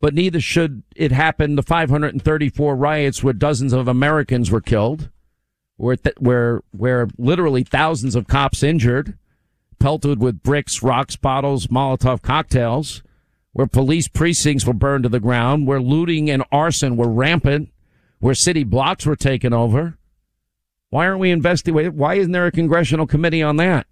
but 0.00 0.14
neither 0.14 0.40
should 0.40 0.82
it 0.96 1.12
happen. 1.12 1.56
The 1.56 1.62
534 1.62 2.74
riots 2.74 3.22
where 3.22 3.34
dozens 3.34 3.72
of 3.72 3.86
Americans 3.86 4.50
were 4.50 4.62
killed, 4.62 5.10
where, 5.76 5.96
th- 5.96 6.16
where, 6.18 6.62
where 6.72 7.08
literally 7.18 7.64
thousands 7.64 8.14
of 8.14 8.26
cops 8.26 8.62
injured, 8.62 9.18
pelted 9.78 10.20
with 10.20 10.42
bricks, 10.42 10.82
rocks, 10.82 11.16
bottles, 11.16 11.66
Molotov 11.66 12.22
cocktails, 12.22 13.02
where 13.52 13.66
police 13.66 14.08
precincts 14.08 14.64
were 14.66 14.72
burned 14.72 15.02
to 15.02 15.10
the 15.10 15.20
ground, 15.20 15.66
where 15.66 15.80
looting 15.80 16.30
and 16.30 16.44
arson 16.50 16.96
were 16.96 17.10
rampant, 17.10 17.70
where 18.20 18.34
city 18.34 18.64
blocks 18.64 19.04
were 19.04 19.16
taken 19.16 19.52
over. 19.52 19.98
Why 20.88 21.06
aren't 21.06 21.20
we 21.20 21.30
investigating? 21.30 21.96
Why 21.96 22.14
isn't 22.14 22.32
there 22.32 22.46
a 22.46 22.52
congressional 22.52 23.06
committee 23.06 23.42
on 23.42 23.56
that? 23.56 23.86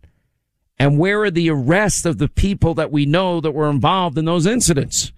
And 0.83 0.99
where 0.99 1.23
are 1.23 1.31
the 1.31 1.49
arrests 1.49 2.05
of 2.05 2.19
the 2.19 2.27
people 2.27 2.75
that 2.75 2.91
we 2.91 3.07
know 3.07 3.41
that 3.41 3.53
were 3.53 3.71
involved 3.71 4.19
in 4.19 4.25
those 4.25 4.47
incidents? 4.47 5.13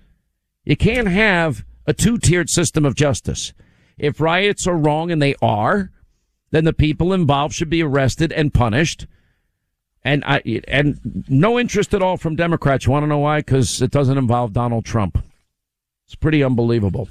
You 0.62 0.76
can't 0.76 1.08
have 1.08 1.64
a 1.86 1.94
two-tiered 1.94 2.50
system 2.50 2.84
of 2.84 2.94
justice. 2.94 3.54
If 3.96 4.20
riots 4.20 4.66
are 4.66 4.76
wrong, 4.76 5.10
and 5.10 5.22
they 5.22 5.34
are, 5.40 5.90
then 6.50 6.64
the 6.64 6.74
people 6.74 7.14
involved 7.14 7.54
should 7.54 7.70
be 7.70 7.82
arrested 7.82 8.30
and 8.30 8.52
punished. 8.52 9.06
And 10.02 10.22
I, 10.26 10.42
and 10.68 11.24
no 11.30 11.58
interest 11.58 11.94
at 11.94 12.02
all 12.02 12.18
from 12.18 12.36
Democrats. 12.36 12.84
You 12.84 12.92
want 12.92 13.04
to 13.04 13.08
know 13.08 13.20
why? 13.20 13.38
Because 13.38 13.80
it 13.80 13.90
doesn't 13.90 14.18
involve 14.18 14.52
Donald 14.52 14.84
Trump. 14.84 15.16
It's 16.04 16.14
pretty 16.14 16.44
unbelievable. 16.44 17.08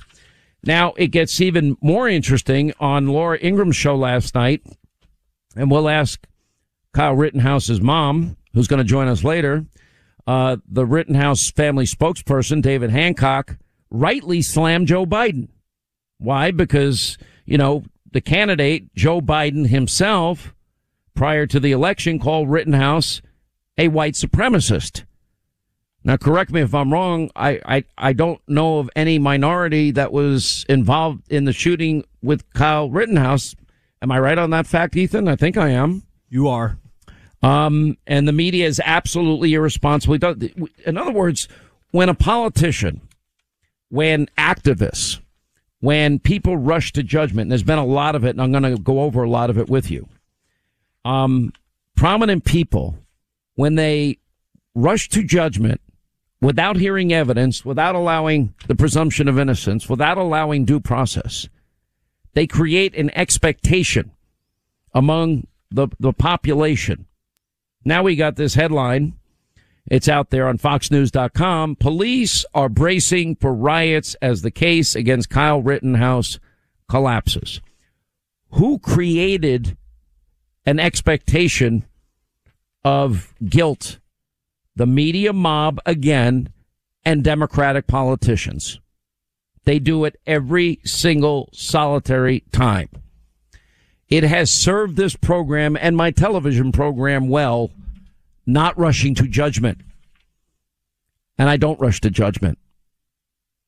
Now 0.64 0.94
it 0.96 1.08
gets 1.08 1.42
even 1.42 1.76
more 1.82 2.08
interesting 2.08 2.72
on 2.80 3.08
Laura 3.08 3.40
Ingraham's 3.40 3.78
show 3.78 3.96
last 3.96 4.36
night. 4.36 4.62
And 5.56 5.72
we'll 5.72 5.90
ask 5.90 6.28
Kyle 6.94 7.16
Rittenhouse's 7.16 7.82
mom, 7.82 8.38
who's 8.54 8.68
going 8.68 8.80
to 8.80 8.84
join 8.84 9.08
us 9.08 9.24
later. 9.24 9.66
Uh, 10.26 10.58
the 10.68 10.86
Rittenhouse 10.86 11.52
family 11.52 11.86
spokesperson, 11.86 12.62
David 12.62 12.90
Hancock, 12.90 13.58
rightly 13.90 14.42
slammed 14.42 14.88
Joe 14.88 15.06
Biden. 15.06 15.50
Why? 16.18 16.52
Because, 16.52 17.18
you 17.46 17.58
know, 17.58 17.84
the 18.12 18.22
candidate, 18.22 18.94
Joe 18.96 19.20
Biden 19.20 19.68
himself, 19.68 20.54
prior 21.14 21.46
to 21.48 21.60
the 21.60 21.72
election 21.72 22.20
called 22.20 22.50
Rittenhouse 22.50 23.22
a 23.78 23.88
white 23.88 24.14
supremacist. 24.14 25.04
Now, 26.04 26.18
correct 26.18 26.52
me 26.52 26.62
if 26.62 26.74
I'm 26.74 26.92
wrong. 26.92 27.32
I, 27.36 27.62
I, 27.66 27.84
I 27.98 28.14
don't 28.14 28.42
know 28.48 28.80
of 28.80 28.90
any 28.96 29.20
minority 29.20 29.92
that 29.92 30.12
was 30.12 30.66
involved 30.68 31.24
in 31.32 31.46
the 31.46 31.54
shooting 31.54 32.04
with 32.22 32.52
Kyle 32.54 32.90
Rittenhouse. 32.90 33.56
Am 34.02 34.12
I 34.12 34.20
right 34.20 34.38
on 34.38 34.50
that 34.50 34.68
fact, 34.68 34.98
Ethan? 34.98 35.28
I 35.28 35.36
think 35.36 35.56
I 35.56 35.70
am. 35.70 36.04
You 36.30 36.50
are. 36.50 36.78
Um, 37.44 37.98
and 38.08 38.28
the 38.28 38.32
media 38.32 38.66
is 38.66 38.82
absolutely 38.84 39.54
irresponsible. 39.54 40.16
In 40.86 40.98
other 40.98 41.12
words, 41.12 41.48
when 41.92 42.10
a 42.10 42.16
politician, 42.16 43.02
when 43.90 44.28
activists, 44.38 45.20
when 45.82 46.18
people 46.18 46.58
rush 46.58 46.94
to 46.94 47.04
judgment, 47.04 47.44
and 47.44 47.52
there's 47.52 47.62
been 47.62 47.78
a 47.78 47.86
lot 47.86 48.16
of 48.16 48.24
it, 48.24 48.30
and 48.30 48.42
I'm 48.42 48.52
going 48.52 48.64
to 48.64 48.82
go 48.82 49.02
over 49.02 49.22
a 49.22 49.30
lot 49.30 49.50
of 49.50 49.58
it 49.58 49.70
with 49.70 49.92
you 49.92 50.08
um, 51.06 51.52
prominent 51.96 52.46
people, 52.46 52.98
when 53.56 53.76
they 53.76 54.18
rush 54.74 55.10
to 55.10 55.24
judgment 55.24 55.82
without 56.42 56.78
hearing 56.78 57.14
evidence, 57.14 57.64
without 57.64 57.96
allowing 57.96 58.54
the 58.68 58.76
presumption 58.76 59.28
of 59.28 59.38
innocence, 59.38 59.88
without 59.88 60.18
allowing 60.18 60.66
due 60.66 60.80
process, 60.80 61.48
they 62.34 62.48
create 62.48 62.96
an 62.96 63.12
expectation 63.16 64.12
among 64.94 65.46
the, 65.70 65.88
the 66.00 66.14
population. 66.14 67.06
Now 67.86 68.04
we 68.04 68.16
got 68.16 68.36
this 68.36 68.56
headline. 68.56 69.14
It's 69.86 70.08
out 70.08 70.30
there 70.30 70.48
on 70.48 70.58
foxnews.com. 70.58 71.76
Police 71.76 72.46
are 72.54 72.70
bracing 72.70 73.36
for 73.36 73.54
riots 73.54 74.16
as 74.22 74.42
the 74.42 74.52
case 74.52 74.96
against 74.96 75.30
Kyle 75.30 75.62
Rittenhouse 75.62 76.40
collapses. 76.90 77.60
Who 78.52 78.80
created 78.80 79.78
an 80.66 80.80
expectation 80.80 81.86
of 82.84 83.34
guilt. 83.46 84.00
The 84.76 84.86
media 84.86 85.34
mob 85.34 85.80
again 85.86 86.50
and 87.06 87.24
Democratic 87.24 87.88
politicians. 87.88 88.80
They 89.66 89.80
do 89.80 90.06
it 90.06 90.20
every 90.26 90.80
single 90.84 91.50
solitary 91.54 92.44
time. 92.52 92.90
It 94.14 94.24
has 94.24 94.52
served 94.52 94.96
this 94.96 95.16
program 95.16 95.76
and 95.76 95.98
my 95.98 96.12
television 96.12 96.72
program 96.72 97.30
well, 97.30 97.72
not 98.46 98.78
rushing 98.78 99.16
to 99.16 99.28
judgment. 99.28 99.82
And 101.36 101.50
I 101.50 101.58
don't 101.58 101.80
rush 101.80 102.00
to 102.02 102.12
judgment. 102.12 102.60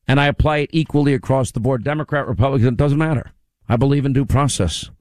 And 0.07 0.19
I 0.19 0.27
apply 0.27 0.57
it 0.57 0.69
equally 0.71 1.15
across 1.15 1.49
the 1.49 1.59
board. 1.59 1.83
Democrat, 1.83 2.27
Republican, 2.27 2.67
it 2.67 2.77
doesn't 2.77 2.99
matter. 2.99 3.31
I 3.67 3.75
believe 3.75 4.05
in 4.05 4.13
due 4.13 4.23
process. 4.23 4.91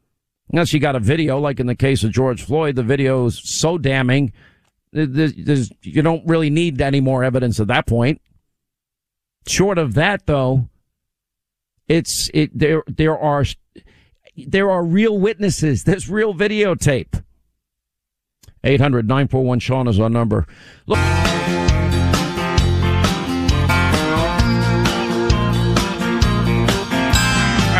Unless 0.50 0.72
you 0.72 0.80
got 0.80 0.96
a 0.96 0.98
video, 0.98 1.38
like 1.38 1.60
in 1.60 1.66
the 1.66 1.74
case 1.74 2.02
of 2.04 2.12
George 2.12 2.42
Floyd, 2.42 2.76
the 2.76 2.82
video 2.82 3.26
is 3.26 3.38
so 3.38 3.76
damning, 3.76 4.32
there's, 4.92 5.70
you 5.82 6.00
don't 6.00 6.26
really 6.26 6.48
need 6.48 6.80
any 6.80 7.02
more 7.02 7.22
evidence 7.22 7.60
at 7.60 7.66
that 7.66 7.86
point. 7.86 8.22
Short 9.46 9.76
of 9.76 9.92
that, 9.92 10.24
though, 10.24 10.70
it's 11.86 12.30
it 12.32 12.58
there. 12.58 12.82
There 12.86 13.18
are 13.18 13.44
there 14.36 14.70
are 14.70 14.84
real 14.84 15.18
witnesses. 15.18 15.84
There's 15.84 16.08
real 16.08 16.34
videotape. 16.34 17.22
800 18.62 19.06
941 19.06 19.58
Sean 19.60 19.88
is 19.88 20.00
our 20.00 20.08
number. 20.08 20.46
Look. 20.86 20.98
All 20.98 21.04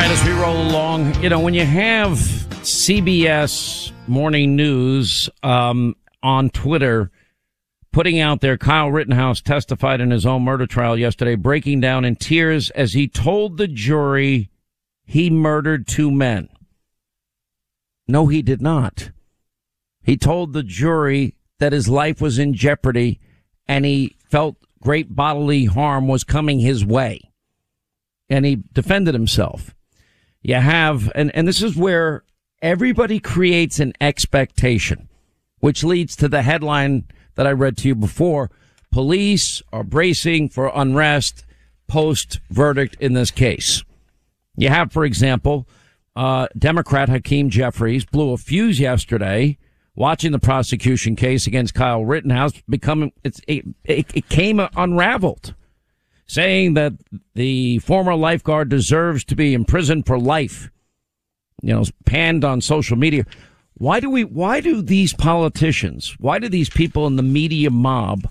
right, 0.01 0.11
as 0.11 0.25
we 0.25 0.33
roll 0.33 0.61
along, 0.61 1.23
you 1.23 1.29
know, 1.31 1.41
when 1.41 1.55
you 1.55 1.65
have 1.65 2.19
CBS 2.63 3.93
Morning 4.07 4.55
News 4.57 5.31
um, 5.43 5.97
on 6.23 6.51
Twitter 6.51 7.11
putting 7.95 8.19
out 8.19 8.41
there 8.41 8.59
Kyle 8.59 8.91
Rittenhouse 8.91 9.41
testified 9.41 10.01
in 10.01 10.11
his 10.11 10.27
own 10.27 10.43
murder 10.43 10.67
trial 10.67 10.99
yesterday, 10.99 11.37
breaking 11.37 11.81
down 11.81 12.05
in 12.05 12.17
tears 12.17 12.71
as 12.71 12.93
he 12.93 13.07
told 13.07 13.57
the 13.57 13.69
jury 13.69 14.51
he 15.05 15.31
murdered 15.31 15.87
two 15.87 16.11
men. 16.11 16.49
No, 18.07 18.27
he 18.27 18.43
did 18.43 18.61
not. 18.61 19.11
He 20.03 20.17
told 20.17 20.53
the 20.53 20.63
jury 20.63 21.37
that 21.59 21.73
his 21.73 21.89
life 21.89 22.21
was 22.21 22.39
in 22.39 22.55
jeopardy 22.55 23.21
and 23.67 23.85
he 23.85 24.17
felt 24.31 24.57
great 24.83 25.15
bodily 25.15 25.65
harm 25.65 26.09
was 26.09 26.25
coming 26.25 26.61
his 26.61 26.85
way. 26.85 27.31
And 28.29 28.45
he 28.45 28.63
defended 28.73 29.15
himself. 29.15 29.75
You 30.43 30.57
have, 30.57 31.11
and, 31.15 31.35
and 31.35 31.49
this 31.49 31.63
is 31.63 31.77
where 31.77 32.25
everybody 32.61 33.19
creates 33.19 33.81
an 33.81 33.95
expectation, 34.01 35.09
which 35.61 35.85
leads 35.85 36.17
to 36.17 36.29
the 36.29 36.43
headline 36.43 37.05
that 37.37 37.47
I 37.47 37.53
read 37.53 37.79
to 37.79 37.89
you 37.89 37.95
before. 37.95 38.51
Police 38.93 39.63
are 39.73 39.85
bracing 39.85 40.51
for 40.51 40.71
unrest 40.75 41.45
post 41.89 42.41
verdict 42.51 42.97
in 43.01 43.15
this 43.15 43.31
case. 43.31 43.83
You 44.57 44.69
have, 44.69 44.93
for 44.93 45.05
example, 45.05 45.69
uh, 46.17 46.49
Democrat 46.57 47.09
Hakeem 47.09 47.51
Jeffries 47.51 48.05
blew 48.05 48.33
a 48.33 48.37
fuse 48.37 48.79
yesterday 48.79 49.59
watching 49.97 50.33
the 50.33 50.39
prosecution 50.39 51.17
case 51.17 51.47
against 51.47 51.75
Kyle 51.75 52.05
Rittenhouse 52.05 52.53
become 52.69 53.13
it, 53.23 53.41
it, 53.47 53.67
it 53.85 54.29
came 54.29 54.61
unraveled, 54.77 55.55
saying 56.27 56.75
that 56.75 56.95
the 57.35 57.79
former 57.79 58.15
lifeguard 58.15 58.69
deserves 58.69 59.25
to 59.25 59.37
be 59.37 59.55
imprisoned 59.55 60.07
for 60.07 60.19
life 60.19 60.71
you 61.65 61.73
know, 61.73 61.85
panned 62.05 62.45
on 62.45 62.61
social 62.61 62.97
media. 62.97 63.25
Why 63.75 63.99
do 63.99 64.11
we, 64.11 64.25
why 64.25 64.61
do 64.61 64.83
these 64.83 65.15
politicians, 65.15 66.15
why 66.19 66.39
do 66.39 66.49
these 66.49 66.69
people 66.69 67.07
in 67.07 67.17
the 67.17 67.23
media 67.23 67.71
mob, 67.71 68.29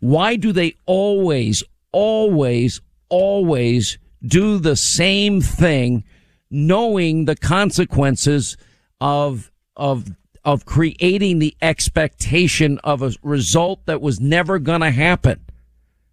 why 0.00 0.36
do 0.36 0.52
they 0.52 0.74
always, 0.84 1.64
always, 1.90 2.82
always 3.08 3.98
do 4.26 4.58
the 4.58 4.76
same 4.76 5.40
thing 5.40 6.04
knowing 6.50 7.24
the 7.24 7.36
consequences 7.36 8.56
of, 9.00 9.50
of, 9.76 10.06
of 10.44 10.64
creating 10.64 11.38
the 11.38 11.56
expectation 11.60 12.78
of 12.84 13.02
a 13.02 13.12
result 13.22 13.84
that 13.86 14.00
was 14.00 14.20
never 14.20 14.58
going 14.58 14.80
to 14.80 14.90
happen. 14.90 15.40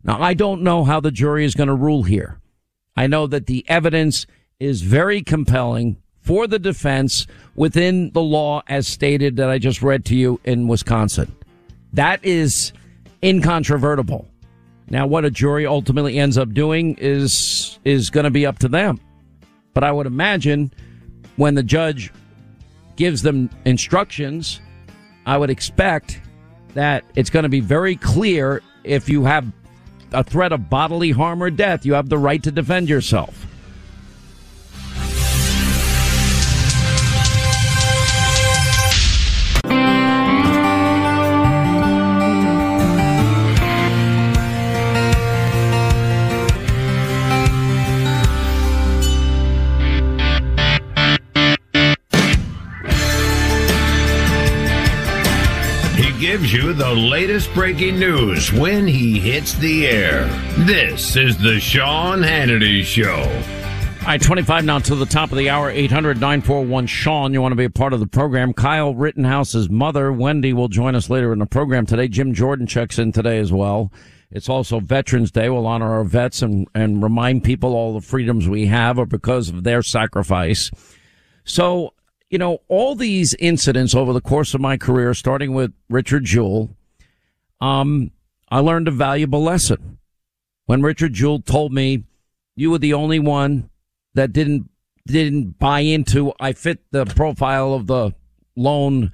Now, 0.04 0.22
I 0.22 0.34
don't 0.34 0.64
know 0.64 0.84
how 0.84 1.00
the 1.00 1.12
jury 1.12 1.46
is 1.46 1.56
going 1.56 1.70
to 1.70 1.76
rule 1.76 2.04
here. 2.04 2.40
I 2.96 3.08
know 3.08 3.28
that 3.28 3.48
the 3.48 3.64
evidence 3.70 4.26
is 4.60 4.82
very 4.82 5.22
compelling 5.22 5.98
for 6.20 6.48
the 6.48 6.60
defense 6.60 7.28
within 7.56 8.12
the 8.12 8.22
law 8.22 8.64
as 8.68 8.88
stated 8.88 9.36
that 9.38 9.50
I 9.50 9.58
just 9.58 9.82
read 9.82 10.06
to 10.06 10.16
you 10.16 10.40
in 10.44 10.68
Wisconsin. 10.68 11.36
That 11.92 12.24
is 12.24 12.74
incontrovertible. 13.22 14.28
Now, 14.90 15.08
what 15.08 15.26
a 15.26 15.32
jury 15.32 15.66
ultimately 15.66 16.20
ends 16.20 16.38
up 16.38 16.54
doing 16.54 16.96
is 17.00 17.80
is 17.84 18.10
going 18.10 18.26
to 18.26 18.32
be 18.32 18.46
up 18.46 18.60
to 18.60 18.68
them. 18.68 19.00
But 19.74 19.84
I 19.84 19.92
would 19.92 20.08
imagine 20.08 20.72
when 21.36 21.56
the 21.56 21.64
judge 21.64 22.12
gives 22.96 23.22
them 23.22 23.50
instructions, 23.66 24.62
I 25.26 25.38
would 25.38 25.50
expect 25.50 26.22
that 26.74 27.04
it's 27.16 27.30
going 27.30 27.44
to 27.44 27.50
be 27.50 27.60
very 27.60 27.96
clear 27.96 28.62
if 28.84 29.10
you 29.10 29.26
have 29.26 29.52
a 30.12 30.24
threat 30.24 30.52
of 30.52 30.70
bodily 30.70 31.12
harm 31.12 31.42
or 31.42 31.50
death, 31.50 31.86
you 31.86 31.94
have 31.94 32.10
the 32.10 32.18
right 32.18 32.42
to 32.44 32.52
defend 32.52 32.90
yourself. 32.90 33.43
Latest 56.96 57.54
breaking 57.54 58.00
news 58.00 58.52
when 58.52 58.88
he 58.88 59.20
hits 59.20 59.54
the 59.54 59.88
air. 59.88 60.26
This 60.66 61.16
is 61.16 61.38
the 61.38 61.60
Sean 61.60 62.22
Hannity 62.22 62.84
Show. 62.84 63.22
All 64.02 64.08
right, 64.08 64.22
25 64.22 64.66
now 64.66 64.80
to 64.80 64.96
the 64.96 65.06
top 65.06 65.32
of 65.32 65.38
the 65.38 65.50
hour, 65.50 65.70
800 65.70 66.20
941 66.20 66.88
Sean. 66.88 67.34
You 67.34 67.42
want 67.42 67.52
to 67.52 67.58
be 67.58 67.66
a 67.66 67.70
part 67.70 67.94
of 67.94 68.00
the 68.00 68.08
program. 68.08 68.54
Kyle 68.54 68.94
Rittenhouse's 68.94 69.70
mother, 69.70 70.12
Wendy, 70.12 70.54
will 70.54 70.68
join 70.68 70.96
us 70.96 71.10
later 71.10 71.34
in 71.34 71.40
the 71.40 71.46
program 71.46 71.86
today. 71.86 72.08
Jim 72.08 72.34
Jordan 72.34 72.68
checks 72.68 73.00
in 73.00 73.12
today 73.12 73.40
as 73.40 73.52
well. 73.52 73.92
It's 74.30 74.50
also 74.50 74.80
Veterans 74.80 75.32
Day. 75.32 75.50
We'll 75.50 75.68
honor 75.68 75.94
our 75.94 76.04
vets 76.04 76.42
and, 76.42 76.68
and 76.76 77.02
remind 77.02 77.44
people 77.44 77.76
all 77.76 77.94
the 77.94 78.02
freedoms 78.02 78.48
we 78.48 78.66
have 78.68 79.00
are 79.00 79.06
because 79.06 79.50
of 79.50 79.64
their 79.64 79.82
sacrifice. 79.82 80.70
So 81.46 81.94
you 82.34 82.40
know, 82.40 82.58
all 82.68 82.96
these 82.96 83.36
incidents 83.36 83.94
over 83.94 84.12
the 84.12 84.20
course 84.20 84.56
of 84.56 84.60
my 84.60 84.76
career, 84.76 85.14
starting 85.14 85.54
with 85.54 85.72
Richard 85.88 86.24
Jewell, 86.24 86.76
um, 87.62 88.12
I 88.50 88.60
learned 88.60 88.88
a 88.88 88.92
valuable 88.92 89.42
lesson. 89.42 89.98
When 90.66 90.82
Richard 90.82 91.14
Jewell 91.14 91.42
told 91.42 91.74
me, 91.74 92.04
you 92.56 92.72
were 92.72 92.78
the 92.78 92.94
only 92.94 93.20
one 93.20 93.70
that 94.14 94.32
didn't, 94.32 94.70
didn't 95.08 95.58
buy 95.60 95.82
into, 95.82 96.34
I 96.40 96.54
fit 96.54 96.80
the 96.92 97.06
profile 97.06 97.74
of 97.74 97.88
the 97.88 98.14
lone, 98.56 99.12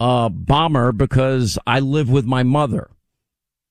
uh, 0.00 0.28
bomber 0.28 0.92
because 0.92 1.58
I 1.66 1.80
live 1.80 2.10
with 2.10 2.24
my 2.24 2.42
mother. 2.42 2.90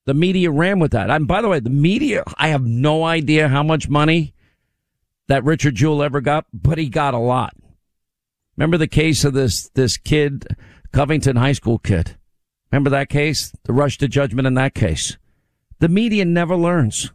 The 0.05 0.13
media 0.13 0.51
ran 0.51 0.79
with 0.79 0.91
that. 0.91 1.09
And 1.09 1.27
by 1.27 1.41
the 1.41 1.49
way, 1.49 1.59
the 1.59 1.69
media, 1.69 2.23
I 2.37 2.49
have 2.49 2.63
no 2.63 3.03
idea 3.03 3.49
how 3.49 3.63
much 3.63 3.89
money 3.89 4.33
that 5.27 5.43
Richard 5.43 5.75
Jewell 5.75 6.03
ever 6.03 6.21
got, 6.21 6.45
but 6.53 6.77
he 6.77 6.89
got 6.89 7.13
a 7.13 7.19
lot. 7.19 7.55
Remember 8.55 8.77
the 8.77 8.87
case 8.87 9.23
of 9.23 9.33
this, 9.33 9.69
this 9.69 9.97
kid, 9.97 10.47
Covington 10.91 11.35
High 11.35 11.51
School 11.51 11.77
kid? 11.77 12.16
Remember 12.71 12.89
that 12.89 13.09
case? 13.09 13.53
The 13.63 13.73
rush 13.73 13.97
to 13.99 14.07
judgment 14.07 14.47
in 14.47 14.55
that 14.55 14.73
case. 14.73 15.17
The 15.79 15.89
media 15.89 16.25
never 16.25 16.55
learns. 16.55 17.11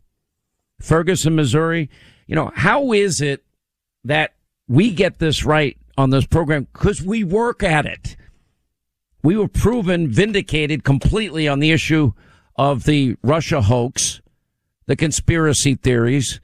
Ferguson, 0.81 1.35
Missouri. 1.35 1.91
You 2.27 2.37
know, 2.37 2.51
how 2.55 2.93
is 2.93 3.21
it 3.21 3.45
that 4.05 4.35
we 4.69 4.91
get 4.91 5.19
this 5.19 5.45
right 5.45 5.77
on 5.97 6.11
this 6.11 6.27
program? 6.27 6.67
Cause 6.73 7.03
we 7.03 7.25
work 7.25 7.63
at 7.63 7.87
it. 7.87 8.17
We 9.23 9.37
were 9.37 9.49
proven 9.49 10.11
vindicated 10.11 10.85
completely 10.85 11.47
on 11.47 11.61
the 11.61 11.71
issue 11.71 12.13
of 12.57 12.85
the 12.85 13.17
Russia 13.23 13.63
hoax, 13.63 14.21
the 14.87 14.97
conspiracy 14.97 15.75
theories. 15.75 16.41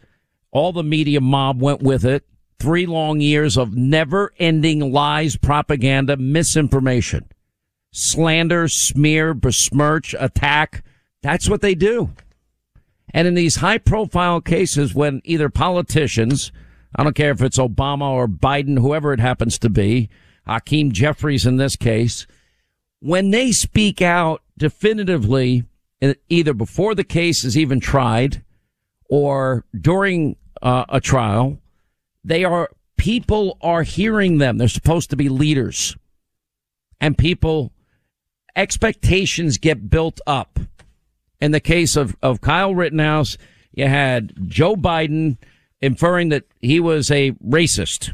All 0.50 0.72
the 0.72 0.84
media 0.84 1.20
mob 1.20 1.60
went 1.60 1.82
with 1.82 2.04
it 2.04 2.24
three 2.58 2.86
long 2.86 3.20
years 3.20 3.56
of 3.56 3.74
never 3.76 4.32
ending 4.38 4.92
lies, 4.92 5.36
propaganda, 5.36 6.16
misinformation, 6.16 7.28
slander, 7.92 8.68
smear, 8.68 9.34
besmirch, 9.34 10.14
attack. 10.18 10.84
That's 11.22 11.48
what 11.48 11.60
they 11.60 11.74
do. 11.74 12.10
And 13.14 13.26
in 13.26 13.34
these 13.34 13.56
high 13.56 13.78
profile 13.78 14.40
cases, 14.40 14.94
when 14.94 15.22
either 15.24 15.48
politicians, 15.48 16.52
I 16.94 17.02
don't 17.02 17.16
care 17.16 17.30
if 17.30 17.42
it's 17.42 17.58
Obama 17.58 18.10
or 18.10 18.28
Biden, 18.28 18.78
whoever 18.78 19.12
it 19.12 19.20
happens 19.20 19.58
to 19.60 19.70
be, 19.70 20.08
Hakeem 20.46 20.92
Jeffries 20.92 21.46
in 21.46 21.56
this 21.56 21.76
case, 21.76 22.26
when 23.00 23.30
they 23.30 23.52
speak 23.52 24.02
out 24.02 24.42
definitively, 24.56 25.64
either 26.28 26.54
before 26.54 26.94
the 26.94 27.04
case 27.04 27.44
is 27.44 27.56
even 27.56 27.80
tried 27.80 28.42
or 29.08 29.64
during 29.78 30.36
uh, 30.62 30.84
a 30.88 31.00
trial, 31.00 31.58
they 32.24 32.44
are, 32.44 32.68
people 32.96 33.56
are 33.62 33.82
hearing 33.82 34.38
them. 34.38 34.58
They're 34.58 34.68
supposed 34.68 35.10
to 35.10 35.16
be 35.16 35.28
leaders. 35.28 35.96
And 37.00 37.16
people, 37.16 37.72
expectations 38.58 39.56
get 39.56 39.88
built 39.88 40.20
up. 40.26 40.58
In 41.40 41.52
the 41.52 41.60
case 41.60 41.96
of, 41.96 42.16
of 42.20 42.40
Kyle 42.40 42.74
Rittenhouse, 42.74 43.38
you 43.72 43.86
had 43.86 44.34
Joe 44.48 44.74
Biden 44.74 45.38
inferring 45.80 46.30
that 46.30 46.44
he 46.60 46.80
was 46.80 47.10
a 47.10 47.30
racist. 47.32 48.12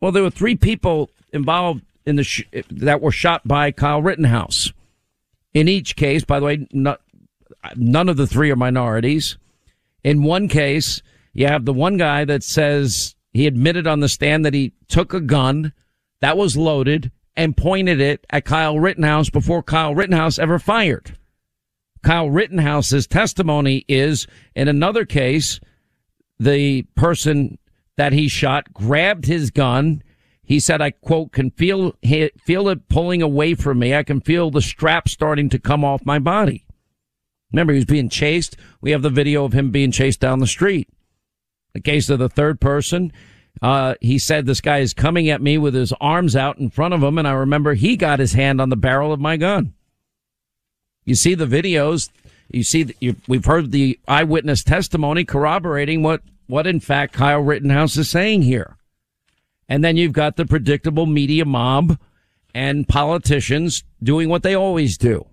Well, 0.00 0.12
there 0.12 0.22
were 0.22 0.30
three 0.30 0.54
people 0.54 1.10
involved 1.32 1.82
in 2.04 2.16
the 2.16 2.24
sh- 2.24 2.44
that 2.70 3.00
were 3.00 3.10
shot 3.10 3.48
by 3.48 3.72
Kyle 3.72 4.02
Rittenhouse. 4.02 4.70
In 5.54 5.66
each 5.66 5.96
case, 5.96 6.24
by 6.24 6.38
the 6.38 6.46
way, 6.46 6.68
not, 6.70 7.00
none 7.74 8.10
of 8.10 8.18
the 8.18 8.26
three 8.26 8.50
are 8.50 8.56
minorities. 8.56 9.38
In 10.02 10.22
one 10.22 10.48
case, 10.48 11.00
you 11.32 11.46
have 11.46 11.64
the 11.64 11.72
one 11.72 11.96
guy 11.96 12.26
that 12.26 12.42
says 12.42 13.14
he 13.32 13.46
admitted 13.46 13.86
on 13.86 14.00
the 14.00 14.08
stand 14.10 14.44
that 14.44 14.52
he 14.52 14.74
took 14.88 15.14
a 15.14 15.20
gun 15.20 15.72
that 16.20 16.36
was 16.36 16.54
loaded 16.54 17.10
and 17.36 17.56
pointed 17.56 18.00
it 18.00 18.26
at 18.30 18.44
Kyle 18.44 18.78
Rittenhouse 18.78 19.30
before 19.30 19.62
Kyle 19.62 19.94
Rittenhouse 19.94 20.38
ever 20.38 20.58
fired. 20.58 21.16
Kyle 22.02 22.30
Rittenhouse's 22.30 23.06
testimony 23.06 23.84
is 23.88 24.26
in 24.54 24.68
another 24.68 25.04
case, 25.04 25.58
the 26.38 26.82
person 26.94 27.58
that 27.96 28.12
he 28.12 28.28
shot 28.28 28.72
grabbed 28.72 29.24
his 29.26 29.50
gun. 29.50 30.02
He 30.42 30.60
said, 30.60 30.82
I 30.82 30.90
quote, 30.90 31.32
can 31.32 31.50
feel, 31.50 31.94
feel 32.44 32.68
it 32.68 32.88
pulling 32.88 33.22
away 33.22 33.54
from 33.54 33.78
me. 33.78 33.94
I 33.94 34.02
can 34.02 34.20
feel 34.20 34.50
the 34.50 34.60
strap 34.60 35.08
starting 35.08 35.48
to 35.48 35.58
come 35.58 35.84
off 35.84 36.04
my 36.04 36.18
body. 36.18 36.66
Remember, 37.52 37.72
he 37.72 37.78
was 37.78 37.86
being 37.86 38.08
chased. 38.08 38.56
We 38.80 38.90
have 38.90 39.02
the 39.02 39.10
video 39.10 39.44
of 39.44 39.52
him 39.52 39.70
being 39.70 39.90
chased 39.90 40.20
down 40.20 40.40
the 40.40 40.46
street. 40.46 40.88
The 41.72 41.80
case 41.80 42.10
of 42.10 42.18
the 42.18 42.28
third 42.28 42.60
person, 42.60 43.12
uh, 43.62 43.94
he 44.00 44.18
said 44.18 44.46
this 44.46 44.60
guy 44.60 44.78
is 44.78 44.92
coming 44.92 45.30
at 45.30 45.42
me 45.42 45.58
with 45.58 45.74
his 45.74 45.92
arms 46.00 46.36
out 46.36 46.58
in 46.58 46.70
front 46.70 46.94
of 46.94 47.02
him, 47.02 47.18
and 47.18 47.26
I 47.26 47.32
remember 47.32 47.74
he 47.74 47.96
got 47.96 48.18
his 48.18 48.32
hand 48.32 48.60
on 48.60 48.68
the 48.68 48.76
barrel 48.76 49.12
of 49.12 49.20
my 49.20 49.36
gun. 49.36 49.74
You 51.04 51.14
see 51.14 51.34
the 51.34 51.46
videos. 51.46 52.10
You 52.50 52.62
see, 52.62 52.84
the, 52.84 52.96
you, 53.00 53.16
we've 53.26 53.44
heard 53.44 53.70
the 53.70 53.98
eyewitness 54.06 54.62
testimony 54.62 55.24
corroborating 55.24 56.02
what, 56.02 56.22
what 56.46 56.66
in 56.66 56.80
fact 56.80 57.14
Kyle 57.14 57.40
Rittenhouse 57.40 57.96
is 57.96 58.10
saying 58.10 58.42
here. 58.42 58.76
And 59.68 59.82
then 59.82 59.96
you've 59.96 60.12
got 60.12 60.36
the 60.36 60.44
predictable 60.44 61.06
media 61.06 61.44
mob 61.44 61.98
and 62.54 62.86
politicians 62.86 63.82
doing 64.02 64.28
what 64.28 64.42
they 64.42 64.54
always 64.54 64.98
do. 64.98 65.26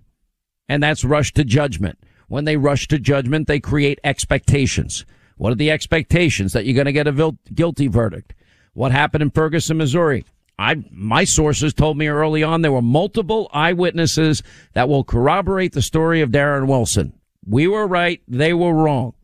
And 0.68 0.82
that's 0.82 1.04
rush 1.04 1.32
to 1.34 1.44
judgment. 1.44 1.98
When 2.28 2.44
they 2.44 2.56
rush 2.56 2.88
to 2.88 2.98
judgment, 2.98 3.46
they 3.46 3.60
create 3.60 4.00
expectations. 4.02 5.04
What 5.36 5.52
are 5.52 5.56
the 5.56 5.70
expectations 5.70 6.52
that 6.52 6.64
you're 6.64 6.74
going 6.74 6.86
to 6.86 6.92
get 6.92 7.08
a 7.08 7.36
guilty 7.54 7.86
verdict? 7.88 8.34
What 8.74 8.92
happened 8.92 9.22
in 9.22 9.30
Ferguson, 9.30 9.76
Missouri? 9.76 10.24
I, 10.58 10.84
my 10.90 11.24
sources 11.24 11.74
told 11.74 11.96
me 11.96 12.08
early 12.08 12.42
on 12.42 12.62
there 12.62 12.72
were 12.72 12.82
multiple 12.82 13.50
eyewitnesses 13.52 14.42
that 14.74 14.88
will 14.88 15.04
corroborate 15.04 15.72
the 15.72 15.82
story 15.82 16.20
of 16.20 16.30
Darren 16.30 16.66
Wilson. 16.68 17.14
We 17.46 17.66
were 17.66 17.86
right. 17.86 18.22
They 18.28 18.52
were 18.52 18.74
wrong. 18.74 19.14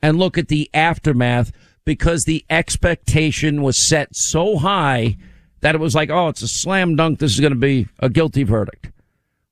And 0.00 0.18
look 0.18 0.38
at 0.38 0.48
the 0.48 0.70
aftermath 0.72 1.50
because 1.84 2.24
the 2.24 2.44
expectation 2.48 3.62
was 3.62 3.88
set 3.88 4.14
so 4.14 4.58
high 4.58 5.16
that 5.60 5.74
it 5.74 5.80
was 5.80 5.94
like, 5.94 6.10
oh, 6.10 6.28
it's 6.28 6.42
a 6.42 6.48
slam 6.48 6.94
dunk. 6.96 7.18
This 7.18 7.32
is 7.32 7.40
going 7.40 7.52
to 7.52 7.58
be 7.58 7.88
a 7.98 8.08
guilty 8.08 8.44
verdict. 8.44 8.92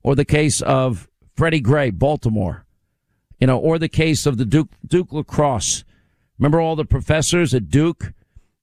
Or 0.03 0.15
the 0.15 0.25
case 0.25 0.61
of 0.61 1.09
Freddie 1.35 1.61
Gray, 1.61 1.91
Baltimore. 1.91 2.66
You 3.39 3.47
know, 3.47 3.59
or 3.59 3.79
the 3.79 3.89
case 3.89 4.27
of 4.27 4.39
the 4.39 4.45
Duke, 4.45 4.71
Duke 4.87 5.13
lacrosse 5.13 5.85
Remember 6.39 6.61
all 6.61 6.77
the 6.77 6.85
professors 6.85 7.55
at 7.55 7.71
Duke 7.71 8.13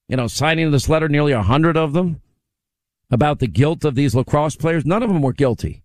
you 0.08 0.18
know, 0.18 0.28
signing 0.28 0.72
this 0.72 0.90
letter, 0.90 1.10
nearly 1.10 1.32
a 1.32 1.42
hundred 1.42 1.78
of 1.78 1.94
them 1.94 2.22
about 3.10 3.40
the 3.40 3.48
guilt 3.48 3.86
of 3.86 3.96
these 3.96 4.14
lacrosse 4.14 4.56
players. 4.56 4.86
None 4.86 5.04
of 5.04 5.10
them 5.10 5.22
were 5.22 5.34
guilty. 5.34 5.84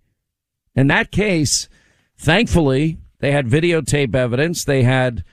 In 0.75 0.89
that 0.89 1.11
case, 1.11 1.69
thankfully, 2.17 2.99
they 3.21 3.33
had 3.33 3.47
videotape 3.47 4.15
evidence. 4.15 4.65
They 4.65 4.83
had 4.83 5.25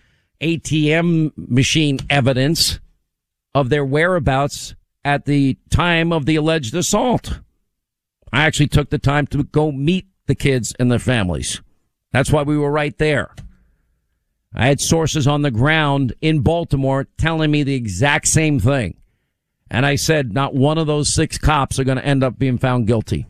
ATM 0.42 1.34
machine 1.36 2.00
evidence 2.10 2.80
of 3.54 3.70
their 3.70 3.86
whereabouts 3.86 4.76
at 5.04 5.26
the 5.26 5.58
time 5.70 6.12
of 6.12 6.26
the 6.26 6.36
alleged 6.36 6.74
assault. 6.74 7.40
I 8.32 8.44
actually 8.44 8.68
took 8.68 8.90
the 8.90 8.98
time 8.98 9.28
to 9.28 9.44
go 9.44 9.72
meet 9.72 10.08
the 10.28 10.36
kids 10.36 10.74
and 10.80 10.92
their 10.92 11.00
families. 11.00 11.62
That's 12.16 12.32
why 12.32 12.44
we 12.44 12.58
were 12.58 12.72
right 12.72 12.98
there. 12.98 13.36
I 14.54 14.68
had 14.68 14.80
sources 14.80 15.28
on 15.28 15.42
the 15.42 15.52
ground 15.52 16.14
in 16.22 16.40
Baltimore 16.40 17.10
telling 17.18 17.52
me 17.52 17.62
the 17.62 17.76
exact 17.76 18.30
same 18.30 18.58
thing. 18.58 18.96
And 19.70 19.86
I 19.86 19.96
said, 19.96 20.32
not 20.34 20.56
one 20.56 20.78
of 20.78 20.88
those 20.88 21.14
six 21.14 21.38
cops 21.38 21.78
are 21.78 21.84
going 21.84 21.98
to 21.98 22.06
end 22.06 22.24
up 22.24 22.40
being 22.40 22.58
found 22.58 22.88
guilty. 22.88 23.26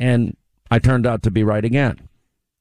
And 0.00 0.36
I 0.72 0.80
turned 0.80 1.06
out 1.06 1.22
to 1.22 1.30
be 1.30 1.44
right 1.44 1.64
again. 1.64 2.08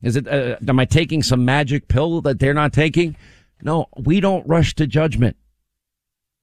Is 0.04 0.18
it, 0.18 0.28
uh, 0.28 0.58
am 0.68 0.80
I 0.80 0.86
taking 0.86 1.24
some 1.24 1.46
magic 1.46 1.88
pill 1.88 2.22
that 2.22 2.38
they're 2.38 2.54
not 2.54 2.72
taking? 2.72 3.18
No, 3.64 3.88
we 3.98 4.20
don't 4.20 4.48
rush 4.48 4.76
to 4.76 4.86
judgment. 4.86 5.36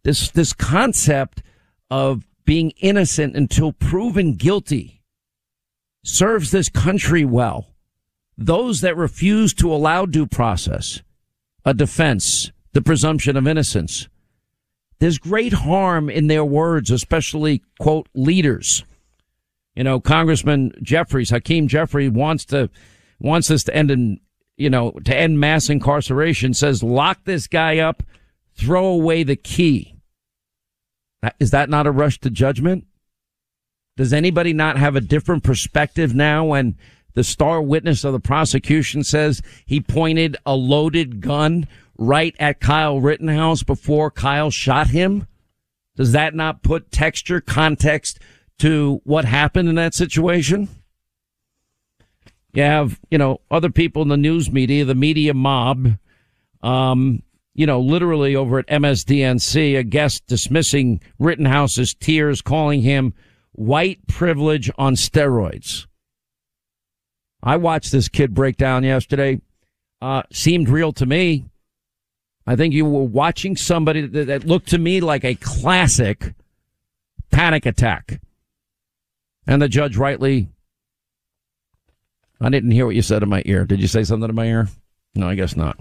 This, 0.02 0.32
this 0.32 0.52
concept 0.52 1.44
of 1.92 2.26
being 2.44 2.72
innocent 2.78 3.36
until 3.36 3.70
proven 3.70 4.34
guilty 4.34 5.00
serves 6.02 6.50
this 6.50 6.68
country 6.68 7.24
well. 7.24 7.68
Those 8.38 8.82
that 8.82 8.96
refuse 8.96 9.54
to 9.54 9.72
allow 9.72 10.04
due 10.06 10.26
process, 10.26 11.02
a 11.64 11.72
defense, 11.72 12.52
the 12.72 12.82
presumption 12.82 13.36
of 13.36 13.46
innocence, 13.46 14.08
there's 14.98 15.18
great 15.18 15.52
harm 15.52 16.08
in 16.08 16.26
their 16.26 16.44
words, 16.44 16.90
especially 16.90 17.62
quote 17.78 18.08
leaders. 18.14 18.84
You 19.74 19.84
know, 19.84 20.00
Congressman 20.00 20.72
Jeffries, 20.82 21.30
Hakeem 21.30 21.68
Jeffrey 21.68 22.08
wants 22.08 22.44
to 22.46 22.70
wants 23.18 23.48
this 23.48 23.64
to 23.64 23.74
end 23.74 23.90
in 23.90 24.20
you 24.56 24.70
know 24.70 24.92
to 25.04 25.14
end 25.14 25.38
mass 25.38 25.68
incarceration. 25.68 26.54
Says 26.54 26.82
lock 26.82 27.24
this 27.24 27.46
guy 27.46 27.78
up, 27.78 28.02
throw 28.54 28.86
away 28.86 29.22
the 29.22 29.36
key. 29.36 29.94
Is 31.38 31.50
that 31.50 31.68
not 31.68 31.86
a 31.86 31.90
rush 31.90 32.18
to 32.20 32.30
judgment? 32.30 32.86
Does 33.96 34.12
anybody 34.12 34.52
not 34.52 34.76
have 34.76 34.96
a 34.96 35.00
different 35.00 35.42
perspective 35.42 36.14
now 36.14 36.44
when 36.44 36.76
the 37.16 37.24
star 37.24 37.62
witness 37.62 38.04
of 38.04 38.12
the 38.12 38.20
prosecution 38.20 39.02
says 39.02 39.42
he 39.64 39.80
pointed 39.80 40.36
a 40.44 40.54
loaded 40.54 41.22
gun 41.22 41.66
right 41.96 42.36
at 42.38 42.60
Kyle 42.60 43.00
Rittenhouse 43.00 43.62
before 43.62 44.10
Kyle 44.10 44.50
shot 44.50 44.88
him? 44.88 45.26
Does 45.96 46.12
that 46.12 46.34
not 46.34 46.62
put 46.62 46.92
texture, 46.92 47.40
context 47.40 48.20
to 48.58 49.00
what 49.04 49.24
happened 49.24 49.70
in 49.70 49.76
that 49.76 49.94
situation? 49.94 50.68
You 52.52 52.64
have, 52.64 53.00
you 53.10 53.16
know, 53.16 53.40
other 53.50 53.70
people 53.70 54.02
in 54.02 54.08
the 54.08 54.18
news 54.18 54.52
media, 54.52 54.84
the 54.84 54.94
media 54.94 55.32
mob, 55.32 55.98
um, 56.62 57.22
you 57.54 57.66
know, 57.66 57.80
literally 57.80 58.36
over 58.36 58.58
at 58.58 58.66
MSDNC, 58.66 59.78
a 59.78 59.82
guest 59.82 60.26
dismissing 60.26 61.00
Rittenhouse's 61.18 61.94
tears, 61.94 62.42
calling 62.42 62.82
him 62.82 63.14
white 63.52 64.06
privilege 64.06 64.70
on 64.76 64.96
steroids. 64.96 65.86
I 67.46 67.56
watched 67.56 67.92
this 67.92 68.08
kid 68.08 68.34
break 68.34 68.56
down 68.56 68.82
yesterday. 68.82 69.40
Uh, 70.02 70.24
seemed 70.32 70.68
real 70.68 70.92
to 70.94 71.06
me. 71.06 71.44
I 72.44 72.56
think 72.56 72.74
you 72.74 72.84
were 72.84 73.04
watching 73.04 73.56
somebody 73.56 74.04
that, 74.04 74.26
that 74.26 74.44
looked 74.44 74.68
to 74.70 74.78
me 74.78 75.00
like 75.00 75.24
a 75.24 75.36
classic 75.36 76.34
panic 77.30 77.64
attack. 77.64 78.20
And 79.46 79.62
the 79.62 79.68
judge 79.68 79.96
rightly, 79.96 80.48
I 82.40 82.48
didn't 82.48 82.72
hear 82.72 82.84
what 82.84 82.96
you 82.96 83.02
said 83.02 83.22
in 83.22 83.28
my 83.28 83.44
ear. 83.46 83.64
Did 83.64 83.80
you 83.80 83.86
say 83.86 84.02
something 84.02 84.28
in 84.28 84.34
my 84.34 84.46
ear? 84.46 84.68
No, 85.14 85.28
I 85.28 85.36
guess 85.36 85.56
not. 85.56 85.78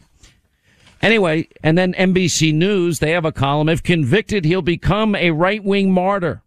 Anyway, 1.02 1.48
and 1.64 1.76
then 1.76 1.94
NBC 1.94 2.54
News, 2.54 3.00
they 3.00 3.12
have 3.12 3.26
a 3.26 3.32
column. 3.32 3.70
If 3.70 3.82
convicted, 3.82 4.46
he'll 4.46 4.62
become 4.62 5.16
a 5.16 5.32
right 5.32 5.64
wing 5.64 5.92
martyr. 5.92 6.44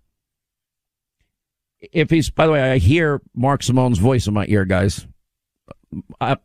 If 1.80 2.10
he's, 2.10 2.30
by 2.30 2.46
the 2.46 2.52
way, 2.52 2.72
I 2.72 2.78
hear 2.78 3.20
Mark 3.34 3.62
Simone's 3.62 3.98
voice 3.98 4.26
in 4.26 4.34
my 4.34 4.46
ear, 4.48 4.64
guys. 4.64 5.06
I, 6.20 6.36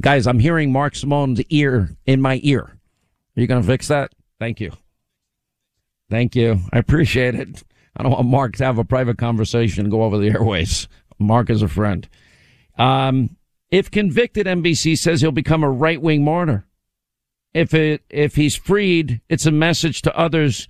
guys, 0.00 0.26
I'm 0.26 0.38
hearing 0.38 0.72
Mark 0.72 0.94
Simone's 0.94 1.40
ear 1.50 1.96
in 2.06 2.20
my 2.20 2.40
ear. 2.42 2.62
Are 3.36 3.40
you 3.40 3.46
going 3.46 3.62
to 3.62 3.66
fix 3.66 3.88
that? 3.88 4.12
Thank 4.38 4.60
you. 4.60 4.72
Thank 6.10 6.34
you. 6.34 6.60
I 6.72 6.78
appreciate 6.78 7.34
it. 7.34 7.62
I 7.96 8.02
don't 8.02 8.12
want 8.12 8.26
Mark 8.26 8.56
to 8.56 8.64
have 8.64 8.78
a 8.78 8.84
private 8.84 9.18
conversation 9.18 9.84
and 9.84 9.90
go 9.90 10.02
over 10.02 10.18
the 10.18 10.30
airways. 10.30 10.88
Mark 11.18 11.48
is 11.48 11.62
a 11.62 11.68
friend. 11.68 12.08
Um, 12.76 13.36
if 13.70 13.90
convicted, 13.90 14.46
NBC 14.46 14.98
says 14.98 15.20
he'll 15.20 15.32
become 15.32 15.62
a 15.62 15.70
right 15.70 16.00
wing 16.02 16.24
martyr 16.24 16.66
if 17.54 17.72
it 17.72 18.02
if 18.10 18.34
he's 18.34 18.56
freed, 18.56 19.20
it's 19.28 19.46
a 19.46 19.52
message 19.52 20.02
to 20.02 20.18
others 20.18 20.68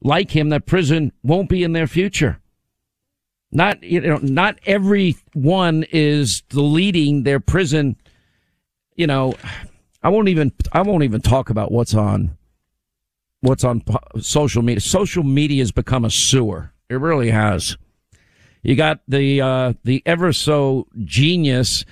like 0.00 0.30
him 0.30 0.48
that 0.50 0.64
prison 0.64 1.12
won't 1.22 1.48
be 1.48 1.64
in 1.64 1.72
their 1.72 1.88
future. 1.88 2.40
Not 3.52 3.82
you 3.82 4.00
know, 4.00 4.18
not 4.18 4.58
everyone 4.64 5.84
is 5.90 6.42
deleting 6.48 7.24
their 7.24 7.40
prison. 7.40 7.96
You 8.94 9.06
know, 9.06 9.34
I 10.02 10.08
won't 10.08 10.28
even 10.28 10.52
I 10.72 10.82
won't 10.82 11.04
even 11.04 11.20
talk 11.20 11.50
about 11.50 11.72
what's 11.72 11.94
on 11.94 12.36
what's 13.40 13.64
on 13.64 13.82
social 14.20 14.62
media. 14.62 14.80
Social 14.80 15.24
media 15.24 15.62
has 15.62 15.72
become 15.72 16.04
a 16.04 16.10
sewer. 16.10 16.72
It 16.88 16.96
really 17.00 17.30
has. 17.30 17.76
You 18.62 18.76
got 18.76 19.00
the 19.08 19.40
uh, 19.40 19.72
the 19.84 20.02
ever 20.06 20.32
so 20.32 20.86
genius 21.04 21.84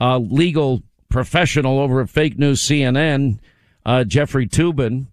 uh, 0.00 0.18
legal 0.18 0.82
professional 1.08 1.78
over 1.78 2.00
at 2.00 2.08
Fake 2.08 2.38
News 2.38 2.66
CNN 2.66 3.38
uh, 3.84 4.04
Jeffrey 4.04 4.46
Toobin, 4.46 5.06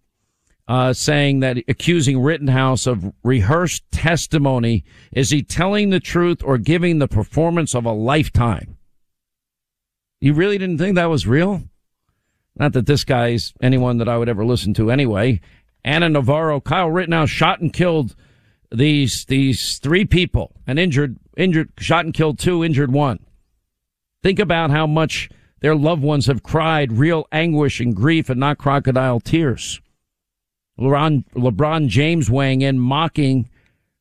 uh, 0.69 0.93
saying 0.93 1.39
that 1.39 1.57
accusing 1.67 2.21
Rittenhouse 2.21 2.85
of 2.85 3.11
rehearsed 3.23 3.83
testimony. 3.91 4.85
Is 5.11 5.31
he 5.31 5.41
telling 5.41 5.89
the 5.89 5.99
truth 5.99 6.43
or 6.43 6.59
giving 6.59 6.99
the 6.99 7.07
performance 7.07 7.73
of 7.73 7.85
a 7.85 7.91
lifetime? 7.91 8.77
You 10.21 10.33
really 10.33 10.59
didn't 10.59 10.77
think 10.77 10.93
that 10.95 11.09
was 11.09 11.25
real? 11.25 11.63
Not 12.55 12.73
that 12.73 12.85
this 12.85 13.03
guy's 13.03 13.51
anyone 13.63 13.97
that 13.97 14.07
I 14.07 14.17
would 14.17 14.29
ever 14.29 14.45
listen 14.45 14.75
to 14.75 14.91
anyway. 14.91 15.41
Ana 15.83 16.07
Navarro, 16.07 16.61
Kyle 16.61 16.91
Rittenhouse 16.91 17.31
shot 17.31 17.61
and 17.61 17.73
killed 17.73 18.15
these 18.69 19.25
these 19.25 19.79
three 19.79 20.05
people 20.05 20.53
and 20.67 20.77
injured 20.77 21.17
injured 21.35 21.71
shot 21.79 22.05
and 22.05 22.13
killed 22.13 22.37
two, 22.37 22.63
injured 22.63 22.91
one. 22.91 23.25
Think 24.21 24.37
about 24.37 24.69
how 24.69 24.85
much 24.85 25.29
their 25.61 25.75
loved 25.75 26.03
ones 26.03 26.27
have 26.27 26.43
cried 26.43 26.91
real 26.91 27.25
anguish 27.31 27.79
and 27.79 27.95
grief 27.95 28.29
and 28.29 28.39
not 28.39 28.59
crocodile 28.59 29.19
tears. 29.19 29.81
LeBron, 30.79 31.25
LeBron 31.33 31.87
James 31.87 32.29
weighing 32.29 32.61
in, 32.61 32.79
mocking 32.79 33.49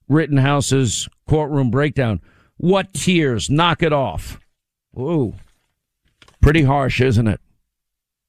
Rittenhouse's 0.08 1.08
courtroom 1.26 1.70
breakdown. 1.70 2.20
What 2.56 2.92
tears? 2.92 3.50
Knock 3.50 3.82
it 3.82 3.92
off. 3.92 4.40
Ooh. 4.96 5.34
Pretty 6.40 6.62
harsh, 6.62 7.00
isn't 7.00 7.26
it? 7.26 7.40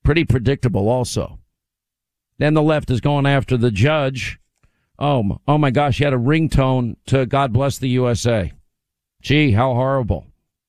Pretty 0.04 0.26
predictable 0.26 0.90
also. 0.90 1.40
Then 2.38 2.54
the 2.54 2.64
left 2.64 2.90
is 2.90 3.02
going 3.02 3.26
after 3.26 3.58
the 3.58 3.72
judge. 3.72 4.40
Oh, 4.98 5.40
oh 5.48 5.58
my 5.58 5.72
gosh, 5.72 5.98
he 5.98 6.04
had 6.04 6.14
a 6.14 6.18
ringtone 6.18 6.96
to 7.08 7.26
God 7.26 7.54
Bless 7.54 7.78
the 7.78 7.90
USA. 7.90 8.52
Gee, 9.22 9.52
how 9.52 9.74
horrible. 9.74 10.26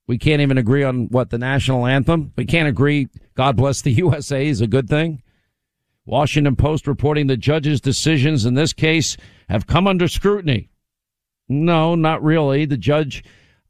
We 0.06 0.18
can't 0.18 0.42
even 0.42 0.58
agree 0.58 0.82
on 0.82 1.06
what 1.08 1.30
the 1.30 1.38
national 1.38 1.86
anthem. 1.86 2.32
We 2.36 2.44
can't 2.44 2.68
agree. 2.68 3.08
God 3.36 3.56
bless 3.56 3.80
the 3.80 3.92
USA 4.04 4.46
is 4.46 4.60
a 4.60 4.66
good 4.66 4.88
thing. 4.88 5.22
Washington 6.10 6.56
Post 6.56 6.88
reporting 6.88 7.28
the 7.28 7.36
judge's 7.36 7.80
decisions 7.80 8.44
in 8.44 8.54
this 8.54 8.72
case 8.72 9.16
have 9.48 9.68
come 9.68 9.86
under 9.86 10.08
scrutiny. 10.08 10.68
No, 11.48 11.94
not 11.94 12.20
really. 12.20 12.64
The 12.64 12.76
judge 12.76 13.22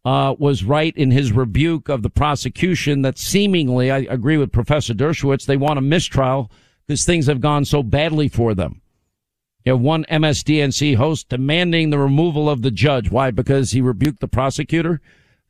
uh, 0.07 0.35
was 0.39 0.65
right 0.65 0.97
in 0.97 1.11
his 1.11 1.33
rebuke 1.33 1.91
of 1.91 2.03
the 2.03 2.09
prosecution 2.09 3.03
that 3.03 3.19
seemingly, 3.19 3.91
I 3.91 3.99
agree 4.09 4.39
with 4.39 4.53
Professor 4.53 4.95
Dershowitz, 4.95 5.45
they 5.45 5.59
want 5.59 5.79
a 5.79 5.83
mistrial 5.83 6.51
because 6.87 7.05
things 7.05 7.27
have 7.27 7.43
gone 7.43 7.67
so 7.67 7.83
badly 7.83 8.29
for 8.29 8.55
them. 8.55 8.81
You 9.67 9.73
have 9.73 9.83
one 9.83 10.07
MSDNC 10.11 10.97
host 10.97 11.29
demanding 11.29 11.91
the 11.91 11.99
removal 11.99 12.49
of 12.49 12.63
the 12.63 12.71
judge. 12.71 13.11
Why? 13.11 13.31
Because 13.31 13.73
he 13.73 13.83
rebuked 13.83 14.21
the 14.21 14.29
prosecutor 14.29 15.03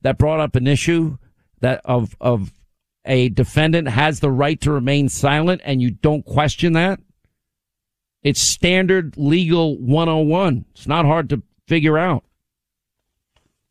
that 0.03 0.19
brought 0.19 0.41
up 0.41 0.57
an 0.57 0.67
issue 0.67 1.19
that 1.61 1.81
of 1.85 2.17
of 2.21 2.53
a 3.05 3.29
defendant 3.31 3.89
has 3.89 4.21
the 4.21 4.31
right 4.31 4.61
to 4.61 4.73
remain 4.73 5.09
silent 5.09 5.61
and 5.65 5.81
you 5.81 5.91
don't 5.91 6.25
question 6.25 6.75
that? 6.75 7.01
It's 8.23 8.41
standard 8.41 9.17
legal 9.17 9.79
101. 9.79 10.67
It's 10.73 10.87
not 10.87 11.07
hard 11.07 11.31
to 11.31 11.43
figure 11.67 11.97
out. 11.97 12.25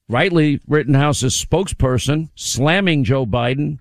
Rightly, 0.07 0.59
Rittenhouse's 0.67 1.43
spokesperson 1.43 2.29
slamming 2.33 3.03
Joe 3.03 3.27
Biden 3.27 3.77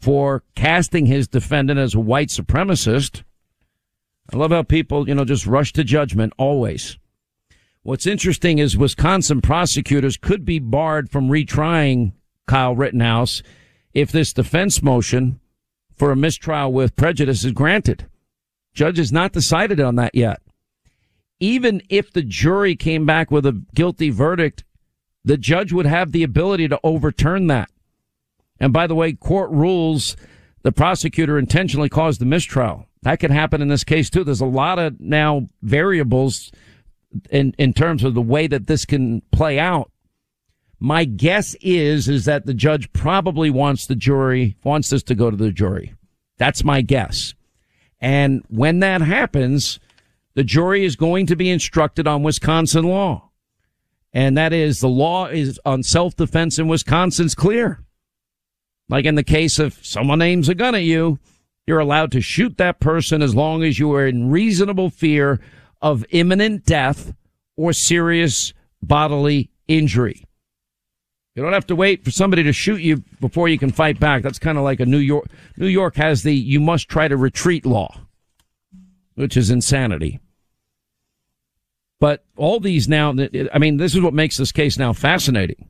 for 0.00 0.42
casting 0.56 1.06
his 1.06 1.28
defendant 1.28 1.78
as 1.78 1.94
a 1.94 2.00
white 2.00 2.28
supremacist. 2.28 3.22
I 4.32 4.36
love 4.36 4.50
how 4.50 4.64
people, 4.64 5.08
you 5.08 5.14
know, 5.14 5.24
just 5.24 5.46
rush 5.46 5.72
to 5.74 5.84
judgment 5.84 6.32
always. 6.36 6.98
What's 7.82 8.06
interesting 8.06 8.58
is 8.58 8.76
Wisconsin 8.76 9.40
prosecutors 9.40 10.16
could 10.16 10.44
be 10.44 10.58
barred 10.58 11.10
from 11.10 11.28
retrying 11.28 12.12
Kyle 12.46 12.74
Rittenhouse 12.74 13.42
if 14.00 14.12
this 14.12 14.32
defense 14.32 14.80
motion 14.80 15.40
for 15.96 16.12
a 16.12 16.16
mistrial 16.16 16.72
with 16.72 16.94
prejudice 16.94 17.44
is 17.44 17.50
granted. 17.50 18.06
Judge 18.72 18.98
has 18.98 19.10
not 19.10 19.32
decided 19.32 19.80
on 19.80 19.96
that 19.96 20.14
yet. 20.14 20.40
Even 21.40 21.82
if 21.88 22.12
the 22.12 22.22
jury 22.22 22.76
came 22.76 23.04
back 23.04 23.30
with 23.30 23.44
a 23.44 23.64
guilty 23.74 24.10
verdict, 24.10 24.62
the 25.24 25.36
judge 25.36 25.72
would 25.72 25.86
have 25.86 26.12
the 26.12 26.22
ability 26.22 26.68
to 26.68 26.78
overturn 26.84 27.48
that. 27.48 27.70
And 28.60 28.72
by 28.72 28.86
the 28.86 28.94
way, 28.94 29.12
court 29.14 29.50
rules 29.50 30.16
the 30.62 30.72
prosecutor 30.72 31.36
intentionally 31.36 31.88
caused 31.88 32.20
the 32.20 32.24
mistrial. 32.24 32.86
That 33.02 33.18
could 33.18 33.30
happen 33.32 33.60
in 33.60 33.68
this 33.68 33.84
case 33.84 34.10
too. 34.10 34.22
There's 34.22 34.40
a 34.40 34.46
lot 34.46 34.78
of 34.78 35.00
now 35.00 35.48
variables 35.62 36.52
in, 37.30 37.52
in 37.58 37.72
terms 37.72 38.04
of 38.04 38.14
the 38.14 38.22
way 38.22 38.46
that 38.46 38.68
this 38.68 38.84
can 38.84 39.22
play 39.32 39.58
out. 39.58 39.90
My 40.80 41.04
guess 41.04 41.56
is, 41.60 42.08
is 42.08 42.24
that 42.26 42.46
the 42.46 42.54
judge 42.54 42.92
probably 42.92 43.50
wants 43.50 43.86
the 43.86 43.96
jury, 43.96 44.56
wants 44.62 44.90
this 44.90 45.02
to 45.04 45.14
go 45.14 45.30
to 45.30 45.36
the 45.36 45.50
jury. 45.50 45.94
That's 46.36 46.62
my 46.62 46.82
guess. 46.82 47.34
And 48.00 48.44
when 48.48 48.78
that 48.80 49.00
happens, 49.00 49.80
the 50.34 50.44
jury 50.44 50.84
is 50.84 50.94
going 50.94 51.26
to 51.26 51.36
be 51.36 51.50
instructed 51.50 52.06
on 52.06 52.22
Wisconsin 52.22 52.84
law. 52.84 53.30
And 54.12 54.38
that 54.38 54.52
is 54.52 54.80
the 54.80 54.88
law 54.88 55.26
is 55.26 55.60
on 55.64 55.82
self-defense 55.82 56.58
in 56.58 56.68
Wisconsin's 56.68 57.34
clear. 57.34 57.84
Like 58.88 59.04
in 59.04 59.16
the 59.16 59.24
case 59.24 59.58
of 59.58 59.84
someone 59.84 60.22
aims 60.22 60.48
a 60.48 60.54
gun 60.54 60.76
at 60.76 60.84
you, 60.84 61.18
you're 61.66 61.80
allowed 61.80 62.12
to 62.12 62.20
shoot 62.20 62.56
that 62.56 62.80
person 62.80 63.20
as 63.20 63.34
long 63.34 63.62
as 63.64 63.78
you 63.78 63.92
are 63.92 64.06
in 64.06 64.30
reasonable 64.30 64.90
fear 64.90 65.40
of 65.82 66.04
imminent 66.10 66.64
death 66.64 67.12
or 67.56 67.72
serious 67.72 68.54
bodily 68.80 69.50
injury. 69.66 70.24
You 71.38 71.44
don't 71.44 71.52
have 71.52 71.68
to 71.68 71.76
wait 71.76 72.04
for 72.04 72.10
somebody 72.10 72.42
to 72.42 72.52
shoot 72.52 72.80
you 72.80 72.96
before 73.20 73.48
you 73.48 73.60
can 73.60 73.70
fight 73.70 74.00
back. 74.00 74.24
That's 74.24 74.40
kind 74.40 74.58
of 74.58 74.64
like 74.64 74.80
a 74.80 74.86
New 74.86 74.98
York. 74.98 75.26
New 75.56 75.68
York 75.68 75.94
has 75.94 76.24
the 76.24 76.34
you 76.34 76.58
must 76.58 76.88
try 76.88 77.06
to 77.06 77.16
retreat 77.16 77.64
law, 77.64 77.96
which 79.14 79.36
is 79.36 79.48
insanity. 79.48 80.18
But 82.00 82.24
all 82.34 82.58
these 82.58 82.88
now, 82.88 83.14
I 83.52 83.58
mean, 83.60 83.76
this 83.76 83.94
is 83.94 84.00
what 84.00 84.14
makes 84.14 84.36
this 84.36 84.50
case 84.50 84.80
now 84.80 84.92
fascinating. 84.92 85.68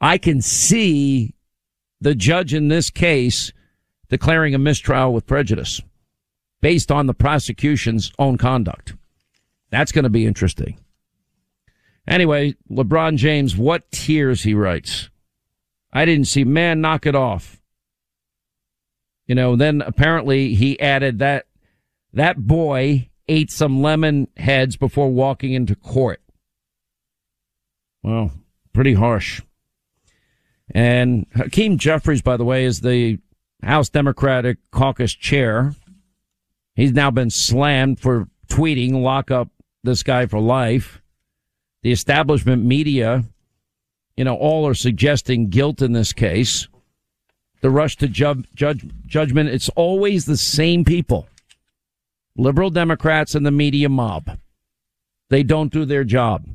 I 0.00 0.16
can 0.16 0.40
see 0.40 1.34
the 2.00 2.14
judge 2.14 2.54
in 2.54 2.68
this 2.68 2.88
case 2.88 3.52
declaring 4.08 4.54
a 4.54 4.58
mistrial 4.58 5.12
with 5.12 5.26
prejudice 5.26 5.82
based 6.62 6.90
on 6.90 7.06
the 7.06 7.12
prosecution's 7.12 8.12
own 8.18 8.38
conduct. 8.38 8.94
That's 9.68 9.92
going 9.92 10.04
to 10.04 10.08
be 10.08 10.24
interesting. 10.24 10.78
Anyway, 12.06 12.56
LeBron 12.70 13.16
James, 13.16 13.56
what 13.56 13.90
tears 13.90 14.42
he 14.42 14.54
writes. 14.54 15.10
I 15.92 16.04
didn't 16.04 16.26
see, 16.26 16.44
man, 16.44 16.80
knock 16.80 17.06
it 17.06 17.14
off. 17.14 17.60
You 19.26 19.34
know, 19.34 19.54
then 19.54 19.82
apparently 19.82 20.54
he 20.54 20.78
added 20.80 21.20
that 21.20 21.46
that 22.12 22.46
boy 22.46 23.08
ate 23.28 23.50
some 23.50 23.80
lemon 23.80 24.26
heads 24.36 24.76
before 24.76 25.10
walking 25.10 25.52
into 25.52 25.76
court. 25.76 26.20
Well, 28.02 28.32
pretty 28.72 28.94
harsh. 28.94 29.42
And 30.72 31.26
Hakeem 31.34 31.78
Jeffries, 31.78 32.22
by 32.22 32.36
the 32.36 32.44
way, 32.44 32.64
is 32.64 32.80
the 32.80 33.18
House 33.62 33.88
Democratic 33.88 34.58
Caucus 34.70 35.12
chair. 35.12 35.74
He's 36.74 36.92
now 36.92 37.10
been 37.10 37.30
slammed 37.30 38.00
for 38.00 38.28
tweeting, 38.48 39.00
lock 39.02 39.30
up 39.30 39.48
this 39.84 40.02
guy 40.02 40.26
for 40.26 40.40
life. 40.40 41.00
The 41.82 41.92
establishment 41.92 42.64
media, 42.64 43.24
you 44.16 44.24
know, 44.24 44.36
all 44.36 44.66
are 44.66 44.74
suggesting 44.74 45.48
guilt 45.48 45.80
in 45.80 45.92
this 45.92 46.12
case. 46.12 46.68
The 47.62 47.70
rush 47.70 47.96
to 47.96 48.08
ju- 48.08 48.44
judge, 48.54 48.86
judgment, 49.06 49.50
it's 49.50 49.68
always 49.70 50.24
the 50.24 50.36
same 50.36 50.84
people. 50.84 51.28
Liberal 52.36 52.70
Democrats 52.70 53.34
and 53.34 53.44
the 53.44 53.50
media 53.50 53.88
mob. 53.88 54.38
They 55.28 55.42
don't 55.42 55.72
do 55.72 55.84
their 55.84 56.04
job. 56.04 56.46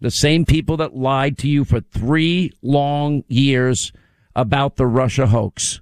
The 0.00 0.10
same 0.10 0.44
people 0.44 0.76
that 0.78 0.96
lied 0.96 1.38
to 1.38 1.48
you 1.48 1.64
for 1.64 1.80
three 1.80 2.52
long 2.62 3.24
years 3.28 3.92
about 4.36 4.76
the 4.76 4.86
Russia 4.86 5.26
hoax. 5.26 5.80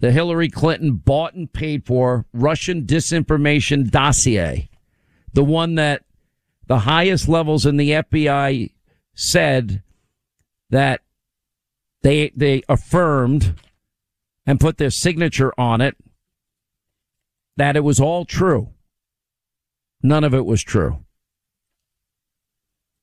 The 0.00 0.12
Hillary 0.12 0.48
Clinton 0.48 0.92
bought 0.92 1.34
and 1.34 1.52
paid 1.52 1.84
for 1.84 2.24
Russian 2.32 2.82
disinformation 2.86 3.90
dossier. 3.90 4.70
The 5.32 5.44
one 5.44 5.74
that 5.74 6.04
the 6.70 6.78
highest 6.78 7.28
levels 7.28 7.66
in 7.66 7.78
the 7.78 7.90
FBI 7.90 8.70
said 9.12 9.82
that 10.70 11.00
they, 12.02 12.30
they 12.36 12.62
affirmed 12.68 13.54
and 14.46 14.60
put 14.60 14.78
their 14.78 14.90
signature 14.90 15.52
on 15.58 15.80
it 15.80 15.96
that 17.56 17.74
it 17.74 17.82
was 17.82 17.98
all 17.98 18.24
true. 18.24 18.68
None 20.00 20.22
of 20.22 20.32
it 20.32 20.46
was 20.46 20.62
true. 20.62 21.04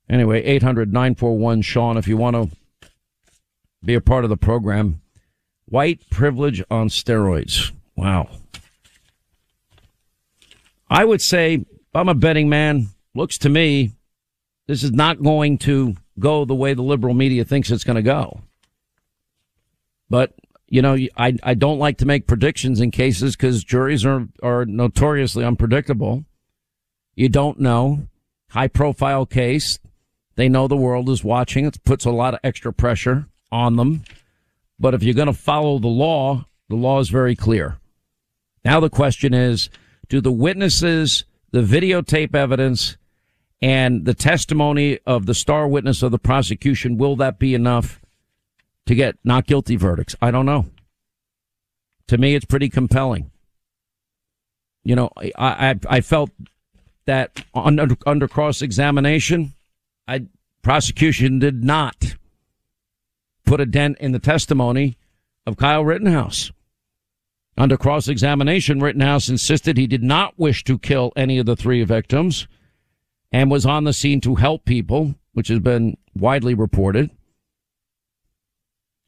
Anyway, 0.10 0.42
800 0.44 0.94
941 0.94 1.62
Sean, 1.62 1.98
if 1.98 2.08
you 2.08 2.16
want 2.16 2.38
to 2.38 2.90
be 3.84 3.96
a 3.96 4.02
part 4.02 4.24
of 4.24 4.30
the 4.30 4.38
program. 4.38 5.02
White 5.66 6.10
privilege 6.10 6.64
on 6.72 6.88
steroids. 6.88 7.74
Wow. 7.98 8.30
I 10.90 11.04
would 11.04 11.22
say, 11.22 11.66
I'm 11.94 12.08
a 12.08 12.16
betting 12.16 12.48
man, 12.48 12.92
looks 13.18 13.38
to 13.40 13.50
me, 13.50 13.92
this 14.68 14.84
is 14.84 14.92
not 14.92 15.22
going 15.22 15.58
to 15.60 15.96
go 16.20 16.46
the 16.46 16.56
way 16.56 16.74
the 16.74 16.82
liberal 16.82 17.14
media 17.14 17.44
thinks 17.44 17.72
it's 17.72 17.84
going 17.84 17.96
to 17.96 18.02
go. 18.02 18.42
But, 20.10 20.34
you 20.68 20.82
know, 20.82 20.98
I, 21.18 21.38
I 21.44 21.54
don't 21.54 21.80
like 21.80 21.98
to 21.98 22.06
make 22.06 22.28
predictions 22.28 22.80
in 22.80 22.92
cases 22.92 23.36
because 23.36 23.64
juries 23.64 24.06
are, 24.06 24.28
are 24.42 24.66
notoriously 24.66 25.44
unpredictable. 25.44 26.26
You 27.16 27.30
don't 27.30 27.60
know. 27.60 28.08
High 28.52 28.68
profile 28.68 29.26
case. 29.26 29.80
They 30.36 30.48
know 30.48 30.68
the 30.68 30.78
world 30.78 31.10
is 31.10 31.24
watching. 31.24 31.66
It 31.66 31.84
puts 31.84 32.06
a 32.06 32.12
lot 32.12 32.36
of 32.36 32.40
extra 32.44 32.72
pressure 32.72 33.28
on 33.52 33.76
them. 33.76 34.04
But 34.80 34.94
if 34.94 35.04
you're 35.04 35.16
going 35.16 35.28
to 35.28 35.34
follow 35.34 35.80
the 35.80 35.88
law, 35.88 36.46
the 36.70 36.76
law 36.76 37.00
is 37.00 37.10
very 37.10 37.36
clear. 37.36 37.80
Now 38.64 38.80
the 38.80 38.90
question 38.90 39.34
is, 39.34 39.70
do 40.10 40.22
the 40.22 40.32
witnesses, 40.32 41.26
the 41.52 41.62
videotape 41.62 42.36
evidence, 42.36 42.98
and 43.62 44.06
the 44.06 44.14
testimony 44.14 45.00
of 45.06 45.26
the 45.26 45.34
star 45.34 45.68
witness 45.68 46.04
of 46.04 46.12
the 46.12 46.20
prosecution, 46.20 46.98
will 46.98 47.16
that 47.16 47.40
be 47.40 47.54
enough 47.54 48.00
to 48.86 48.96
get 48.96 49.18
not 49.24 49.48
guilty 49.48 49.76
verdicts? 49.76 50.16
I 50.22 50.32
don't 50.32 50.46
know. 50.46 50.66
To 52.08 52.18
me, 52.18 52.36
it's 52.36 52.46
pretty 52.46 52.70
compelling. 52.70 53.32
You 54.84 54.96
know, 54.96 55.10
I, 55.18 55.32
I, 55.38 55.76
I 55.90 56.02
felt 56.02 56.30
that 57.06 57.44
under, 57.54 57.98
under 58.06 58.28
cross 58.28 58.62
examination, 58.62 59.54
I 60.08 60.26
prosecution 60.62 61.40
did 61.40 61.64
not 61.64 62.16
put 63.46 63.60
a 63.60 63.66
dent 63.66 63.98
in 64.00 64.12
the 64.12 64.20
testimony 64.20 64.98
of 65.46 65.58
Kyle 65.58 65.84
Rittenhouse. 65.84 66.52
Under 67.58 67.76
cross 67.76 68.08
examination, 68.08 68.80
Rittenhouse 68.80 69.30
insisted 69.30 69.78
he 69.78 69.88
did 69.88 70.04
not 70.04 70.38
wish 70.38 70.64
to 70.66 70.78
kill 70.78 71.12
any 71.16 71.40
of 71.40 71.48
the 71.48 71.56
three 71.56 71.84
victims 71.84 72.48
and 73.32 73.52
was 73.52 73.66
on 73.66 73.84
the 73.84 73.94
scene 73.94 74.22
to 74.22 74.36
help 74.36 74.66
people, 74.66 75.16
which 75.34 75.50
has 75.50 75.60
been 75.60 75.98
widely 76.16 76.54
reported. 76.54 77.10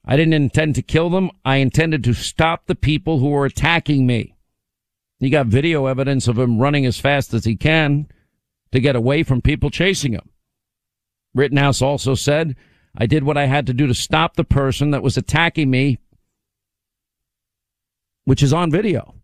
I 0.06 0.18
didn't 0.18 0.34
intend 0.34 0.76
to 0.76 0.82
kill 0.82 1.10
them. 1.10 1.30
I 1.46 1.58
intended 1.58 2.04
to 2.06 2.14
stop 2.14 2.66
the 2.66 2.76
people 2.76 3.20
who 3.20 3.30
were 3.30 3.46
attacking 3.46 4.06
me. 4.06 4.36
You 5.20 5.30
got 5.30 5.48
video 5.48 5.86
evidence 5.86 6.28
of 6.28 6.40
him 6.40 6.60
running 6.60 6.86
as 6.86 7.00
fast 7.00 7.34
as 7.34 7.46
he 7.46 7.56
can 7.56 8.08
to 8.72 8.80
get 8.80 8.96
away 8.96 9.24
from 9.24 9.42
people 9.42 9.70
chasing 9.70 10.14
him. 10.14 10.30
Rittenhouse 11.36 11.82
also 11.82 12.16
said, 12.16 12.56
I 12.98 13.06
did 13.06 13.24
what 13.24 13.38
I 13.38 13.46
had 13.46 13.68
to 13.68 13.74
do 13.74 13.86
to 13.88 13.94
stop 13.94 14.36
the 14.36 14.44
person 14.44 14.92
that 14.92 15.04
was 15.04 15.18
attacking 15.18 15.70
me, 15.70 16.00
which 18.24 18.42
is 18.42 18.54
on 18.54 18.72
video. 18.72 19.16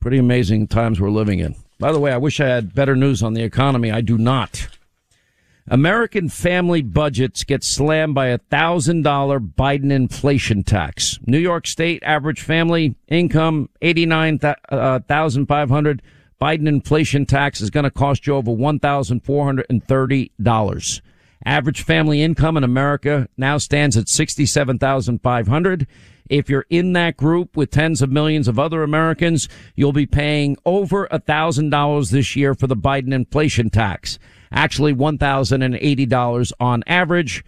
Pretty 0.00 0.18
amazing 0.18 0.68
times 0.68 1.00
we're 1.00 1.10
living 1.10 1.40
in. 1.40 1.56
By 1.78 1.92
the 1.92 2.00
way, 2.00 2.12
I 2.12 2.16
wish 2.16 2.40
I 2.40 2.46
had 2.46 2.74
better 2.74 2.96
news 2.96 3.22
on 3.22 3.34
the 3.34 3.42
economy. 3.42 3.90
I 3.90 4.00
do 4.00 4.16
not. 4.16 4.68
American 5.66 6.28
family 6.28 6.82
budgets 6.82 7.42
get 7.42 7.64
slammed 7.64 8.14
by 8.14 8.26
a 8.26 8.36
thousand 8.38 9.02
dollar 9.02 9.40
Biden 9.40 9.90
inflation 9.90 10.62
tax. 10.62 11.18
New 11.26 11.38
York 11.38 11.66
State 11.66 12.02
average 12.04 12.42
family 12.42 12.96
income 13.08 13.70
eighty 13.80 14.04
nine 14.04 14.38
uh, 14.68 14.98
thousand 15.00 15.46
five 15.46 15.70
hundred. 15.70 16.02
Biden 16.40 16.68
inflation 16.68 17.24
tax 17.24 17.62
is 17.62 17.70
going 17.70 17.84
to 17.84 17.90
cost 17.90 18.26
you 18.26 18.34
over 18.34 18.50
$1,430. 18.50 21.00
Average 21.46 21.82
family 21.82 22.22
income 22.22 22.56
in 22.56 22.64
America 22.64 23.28
now 23.36 23.56
stands 23.56 23.96
at 23.96 24.08
67,500. 24.08 25.86
If 26.28 26.48
you're 26.48 26.66
in 26.70 26.94
that 26.94 27.16
group 27.16 27.56
with 27.56 27.70
tens 27.70 28.02
of 28.02 28.10
millions 28.10 28.48
of 28.48 28.58
other 28.58 28.82
Americans, 28.82 29.48
you'll 29.74 29.92
be 29.92 30.06
paying 30.06 30.56
over 30.64 31.06
a 31.10 31.18
thousand 31.18 31.70
dollars 31.70 32.10
this 32.10 32.34
year 32.34 32.54
for 32.54 32.66
the 32.66 32.76
Biden 32.76 33.12
inflation 33.12 33.70
tax. 33.70 34.18
Actually, 34.50 34.92
one 34.92 35.18
thousand 35.18 35.62
and 35.62 35.76
eighty 35.76 36.06
dollars 36.06 36.52
on 36.58 36.82
average. 36.86 37.44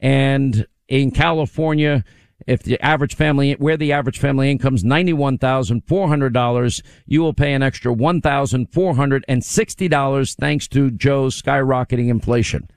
And 0.00 0.66
in 0.88 1.10
California, 1.10 2.04
if 2.46 2.62
the 2.62 2.80
average 2.80 3.14
family, 3.14 3.52
where 3.54 3.76
the 3.76 3.92
average 3.92 4.18
family 4.18 4.50
income 4.50 4.74
is 4.74 4.82
$91,400, 4.84 6.82
you 7.06 7.20
will 7.20 7.34
pay 7.34 7.52
an 7.52 7.62
extra 7.62 7.94
$1,460 7.94 10.36
thanks 10.36 10.66
to 10.68 10.90
Joe's 10.90 11.42
skyrocketing 11.42 12.08
inflation. 12.08 12.70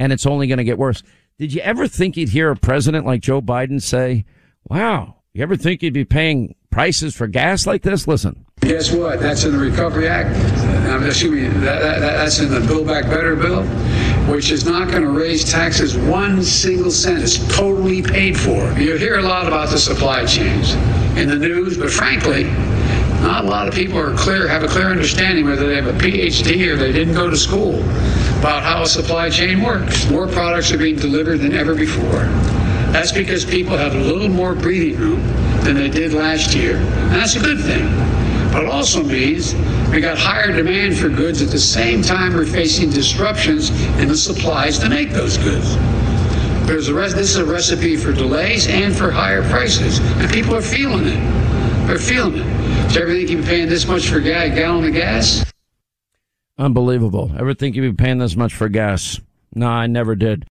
And 0.00 0.12
it's 0.12 0.26
only 0.26 0.48
going 0.48 0.58
to 0.58 0.64
get 0.64 0.78
worse. 0.78 1.04
Did 1.38 1.52
you 1.52 1.60
ever 1.60 1.86
think 1.86 2.16
you'd 2.16 2.30
hear 2.30 2.50
a 2.50 2.56
president 2.56 3.06
like 3.06 3.20
Joe 3.20 3.40
Biden 3.40 3.80
say, 3.80 4.24
wow, 4.68 5.16
you 5.32 5.42
ever 5.42 5.56
think 5.56 5.82
you'd 5.82 5.94
be 5.94 6.04
paying 6.04 6.54
prices 6.70 7.14
for 7.14 7.26
gas 7.26 7.66
like 7.66 7.82
this? 7.82 8.06
Listen. 8.08 8.44
Guess 8.60 8.92
what? 8.92 9.20
That's 9.20 9.44
in 9.44 9.52
the 9.52 9.58
Recovery 9.58 10.08
Act. 10.08 10.30
Uh, 10.30 10.94
I'm 10.94 11.04
assuming 11.04 11.60
that, 11.60 11.80
that, 11.80 12.00
that's 12.00 12.38
in 12.38 12.50
the 12.50 12.60
Build 12.60 12.86
Back 12.86 13.04
Better 13.04 13.36
bill 13.36 13.64
which 14.28 14.50
is 14.50 14.64
not 14.64 14.90
going 14.90 15.02
to 15.02 15.10
raise 15.10 15.50
taxes 15.50 15.96
one 15.96 16.42
single 16.42 16.90
cent. 16.90 17.22
It's 17.22 17.38
totally 17.54 18.02
paid 18.02 18.38
for. 18.38 18.72
You 18.78 18.96
hear 18.96 19.18
a 19.18 19.22
lot 19.22 19.46
about 19.46 19.68
the 19.68 19.78
supply 19.78 20.24
chains 20.24 20.74
in 21.18 21.28
the 21.28 21.36
news, 21.36 21.76
but 21.76 21.90
frankly, 21.90 22.44
not 23.20 23.44
a 23.44 23.48
lot 23.48 23.68
of 23.68 23.74
people 23.74 23.98
are 23.98 24.14
clear, 24.16 24.48
have 24.48 24.62
a 24.62 24.68
clear 24.68 24.86
understanding 24.86 25.44
whether 25.44 25.68
they 25.68 25.76
have 25.76 25.86
a 25.86 25.98
PhD 25.98 26.66
or 26.68 26.76
they 26.76 26.92
didn't 26.92 27.14
go 27.14 27.28
to 27.28 27.36
school 27.36 27.80
about 28.38 28.62
how 28.62 28.82
a 28.82 28.86
supply 28.86 29.28
chain 29.28 29.62
works. 29.62 30.08
More 30.10 30.26
products 30.26 30.72
are 30.72 30.78
being 30.78 30.96
delivered 30.96 31.38
than 31.38 31.52
ever 31.52 31.74
before. 31.74 32.24
That's 32.94 33.10
because 33.10 33.44
people 33.44 33.76
have 33.76 33.92
a 33.92 33.98
little 33.98 34.28
more 34.28 34.54
breathing 34.54 34.96
room 35.00 35.20
than 35.64 35.74
they 35.74 35.88
did 35.88 36.12
last 36.12 36.54
year. 36.54 36.76
And 36.76 37.10
that's 37.10 37.34
a 37.34 37.40
good 37.40 37.60
thing. 37.60 37.84
But 38.52 38.62
it 38.62 38.70
also 38.70 39.02
means 39.02 39.52
we 39.90 40.00
got 40.00 40.16
higher 40.16 40.52
demand 40.52 40.96
for 40.96 41.08
goods 41.08 41.42
at 41.42 41.48
the 41.48 41.58
same 41.58 42.02
time 42.02 42.34
we're 42.34 42.46
facing 42.46 42.90
disruptions 42.90 43.70
in 43.98 44.06
the 44.06 44.16
supplies 44.16 44.78
to 44.78 44.88
make 44.88 45.10
those 45.10 45.36
goods. 45.38 45.74
There's 46.68 46.88
a 46.88 46.92
this 46.92 47.30
is 47.30 47.36
a 47.36 47.44
recipe 47.44 47.96
for 47.96 48.12
delays 48.12 48.68
and 48.68 48.94
for 48.94 49.10
higher 49.10 49.42
prices, 49.50 49.98
and 49.98 50.30
people 50.30 50.54
are 50.54 50.62
feeling 50.62 51.08
it. 51.08 51.86
They're 51.88 51.98
feeling 51.98 52.36
it. 52.36 52.96
Everything 52.96 53.28
you 53.28 53.42
be 53.42 53.48
paying 53.48 53.68
this 53.68 53.88
much 53.88 54.08
for 54.08 54.18
a 54.18 54.22
gallon 54.22 54.84
of 54.84 54.92
gas? 54.92 55.44
Unbelievable. 56.58 57.32
Ever 57.36 57.54
think 57.54 57.74
you'd 57.74 57.96
be 57.96 58.04
paying 58.04 58.18
this 58.18 58.36
much 58.36 58.54
for 58.54 58.68
gas? 58.68 59.20
No, 59.52 59.66
I 59.66 59.88
never 59.88 60.14
did. 60.14 60.46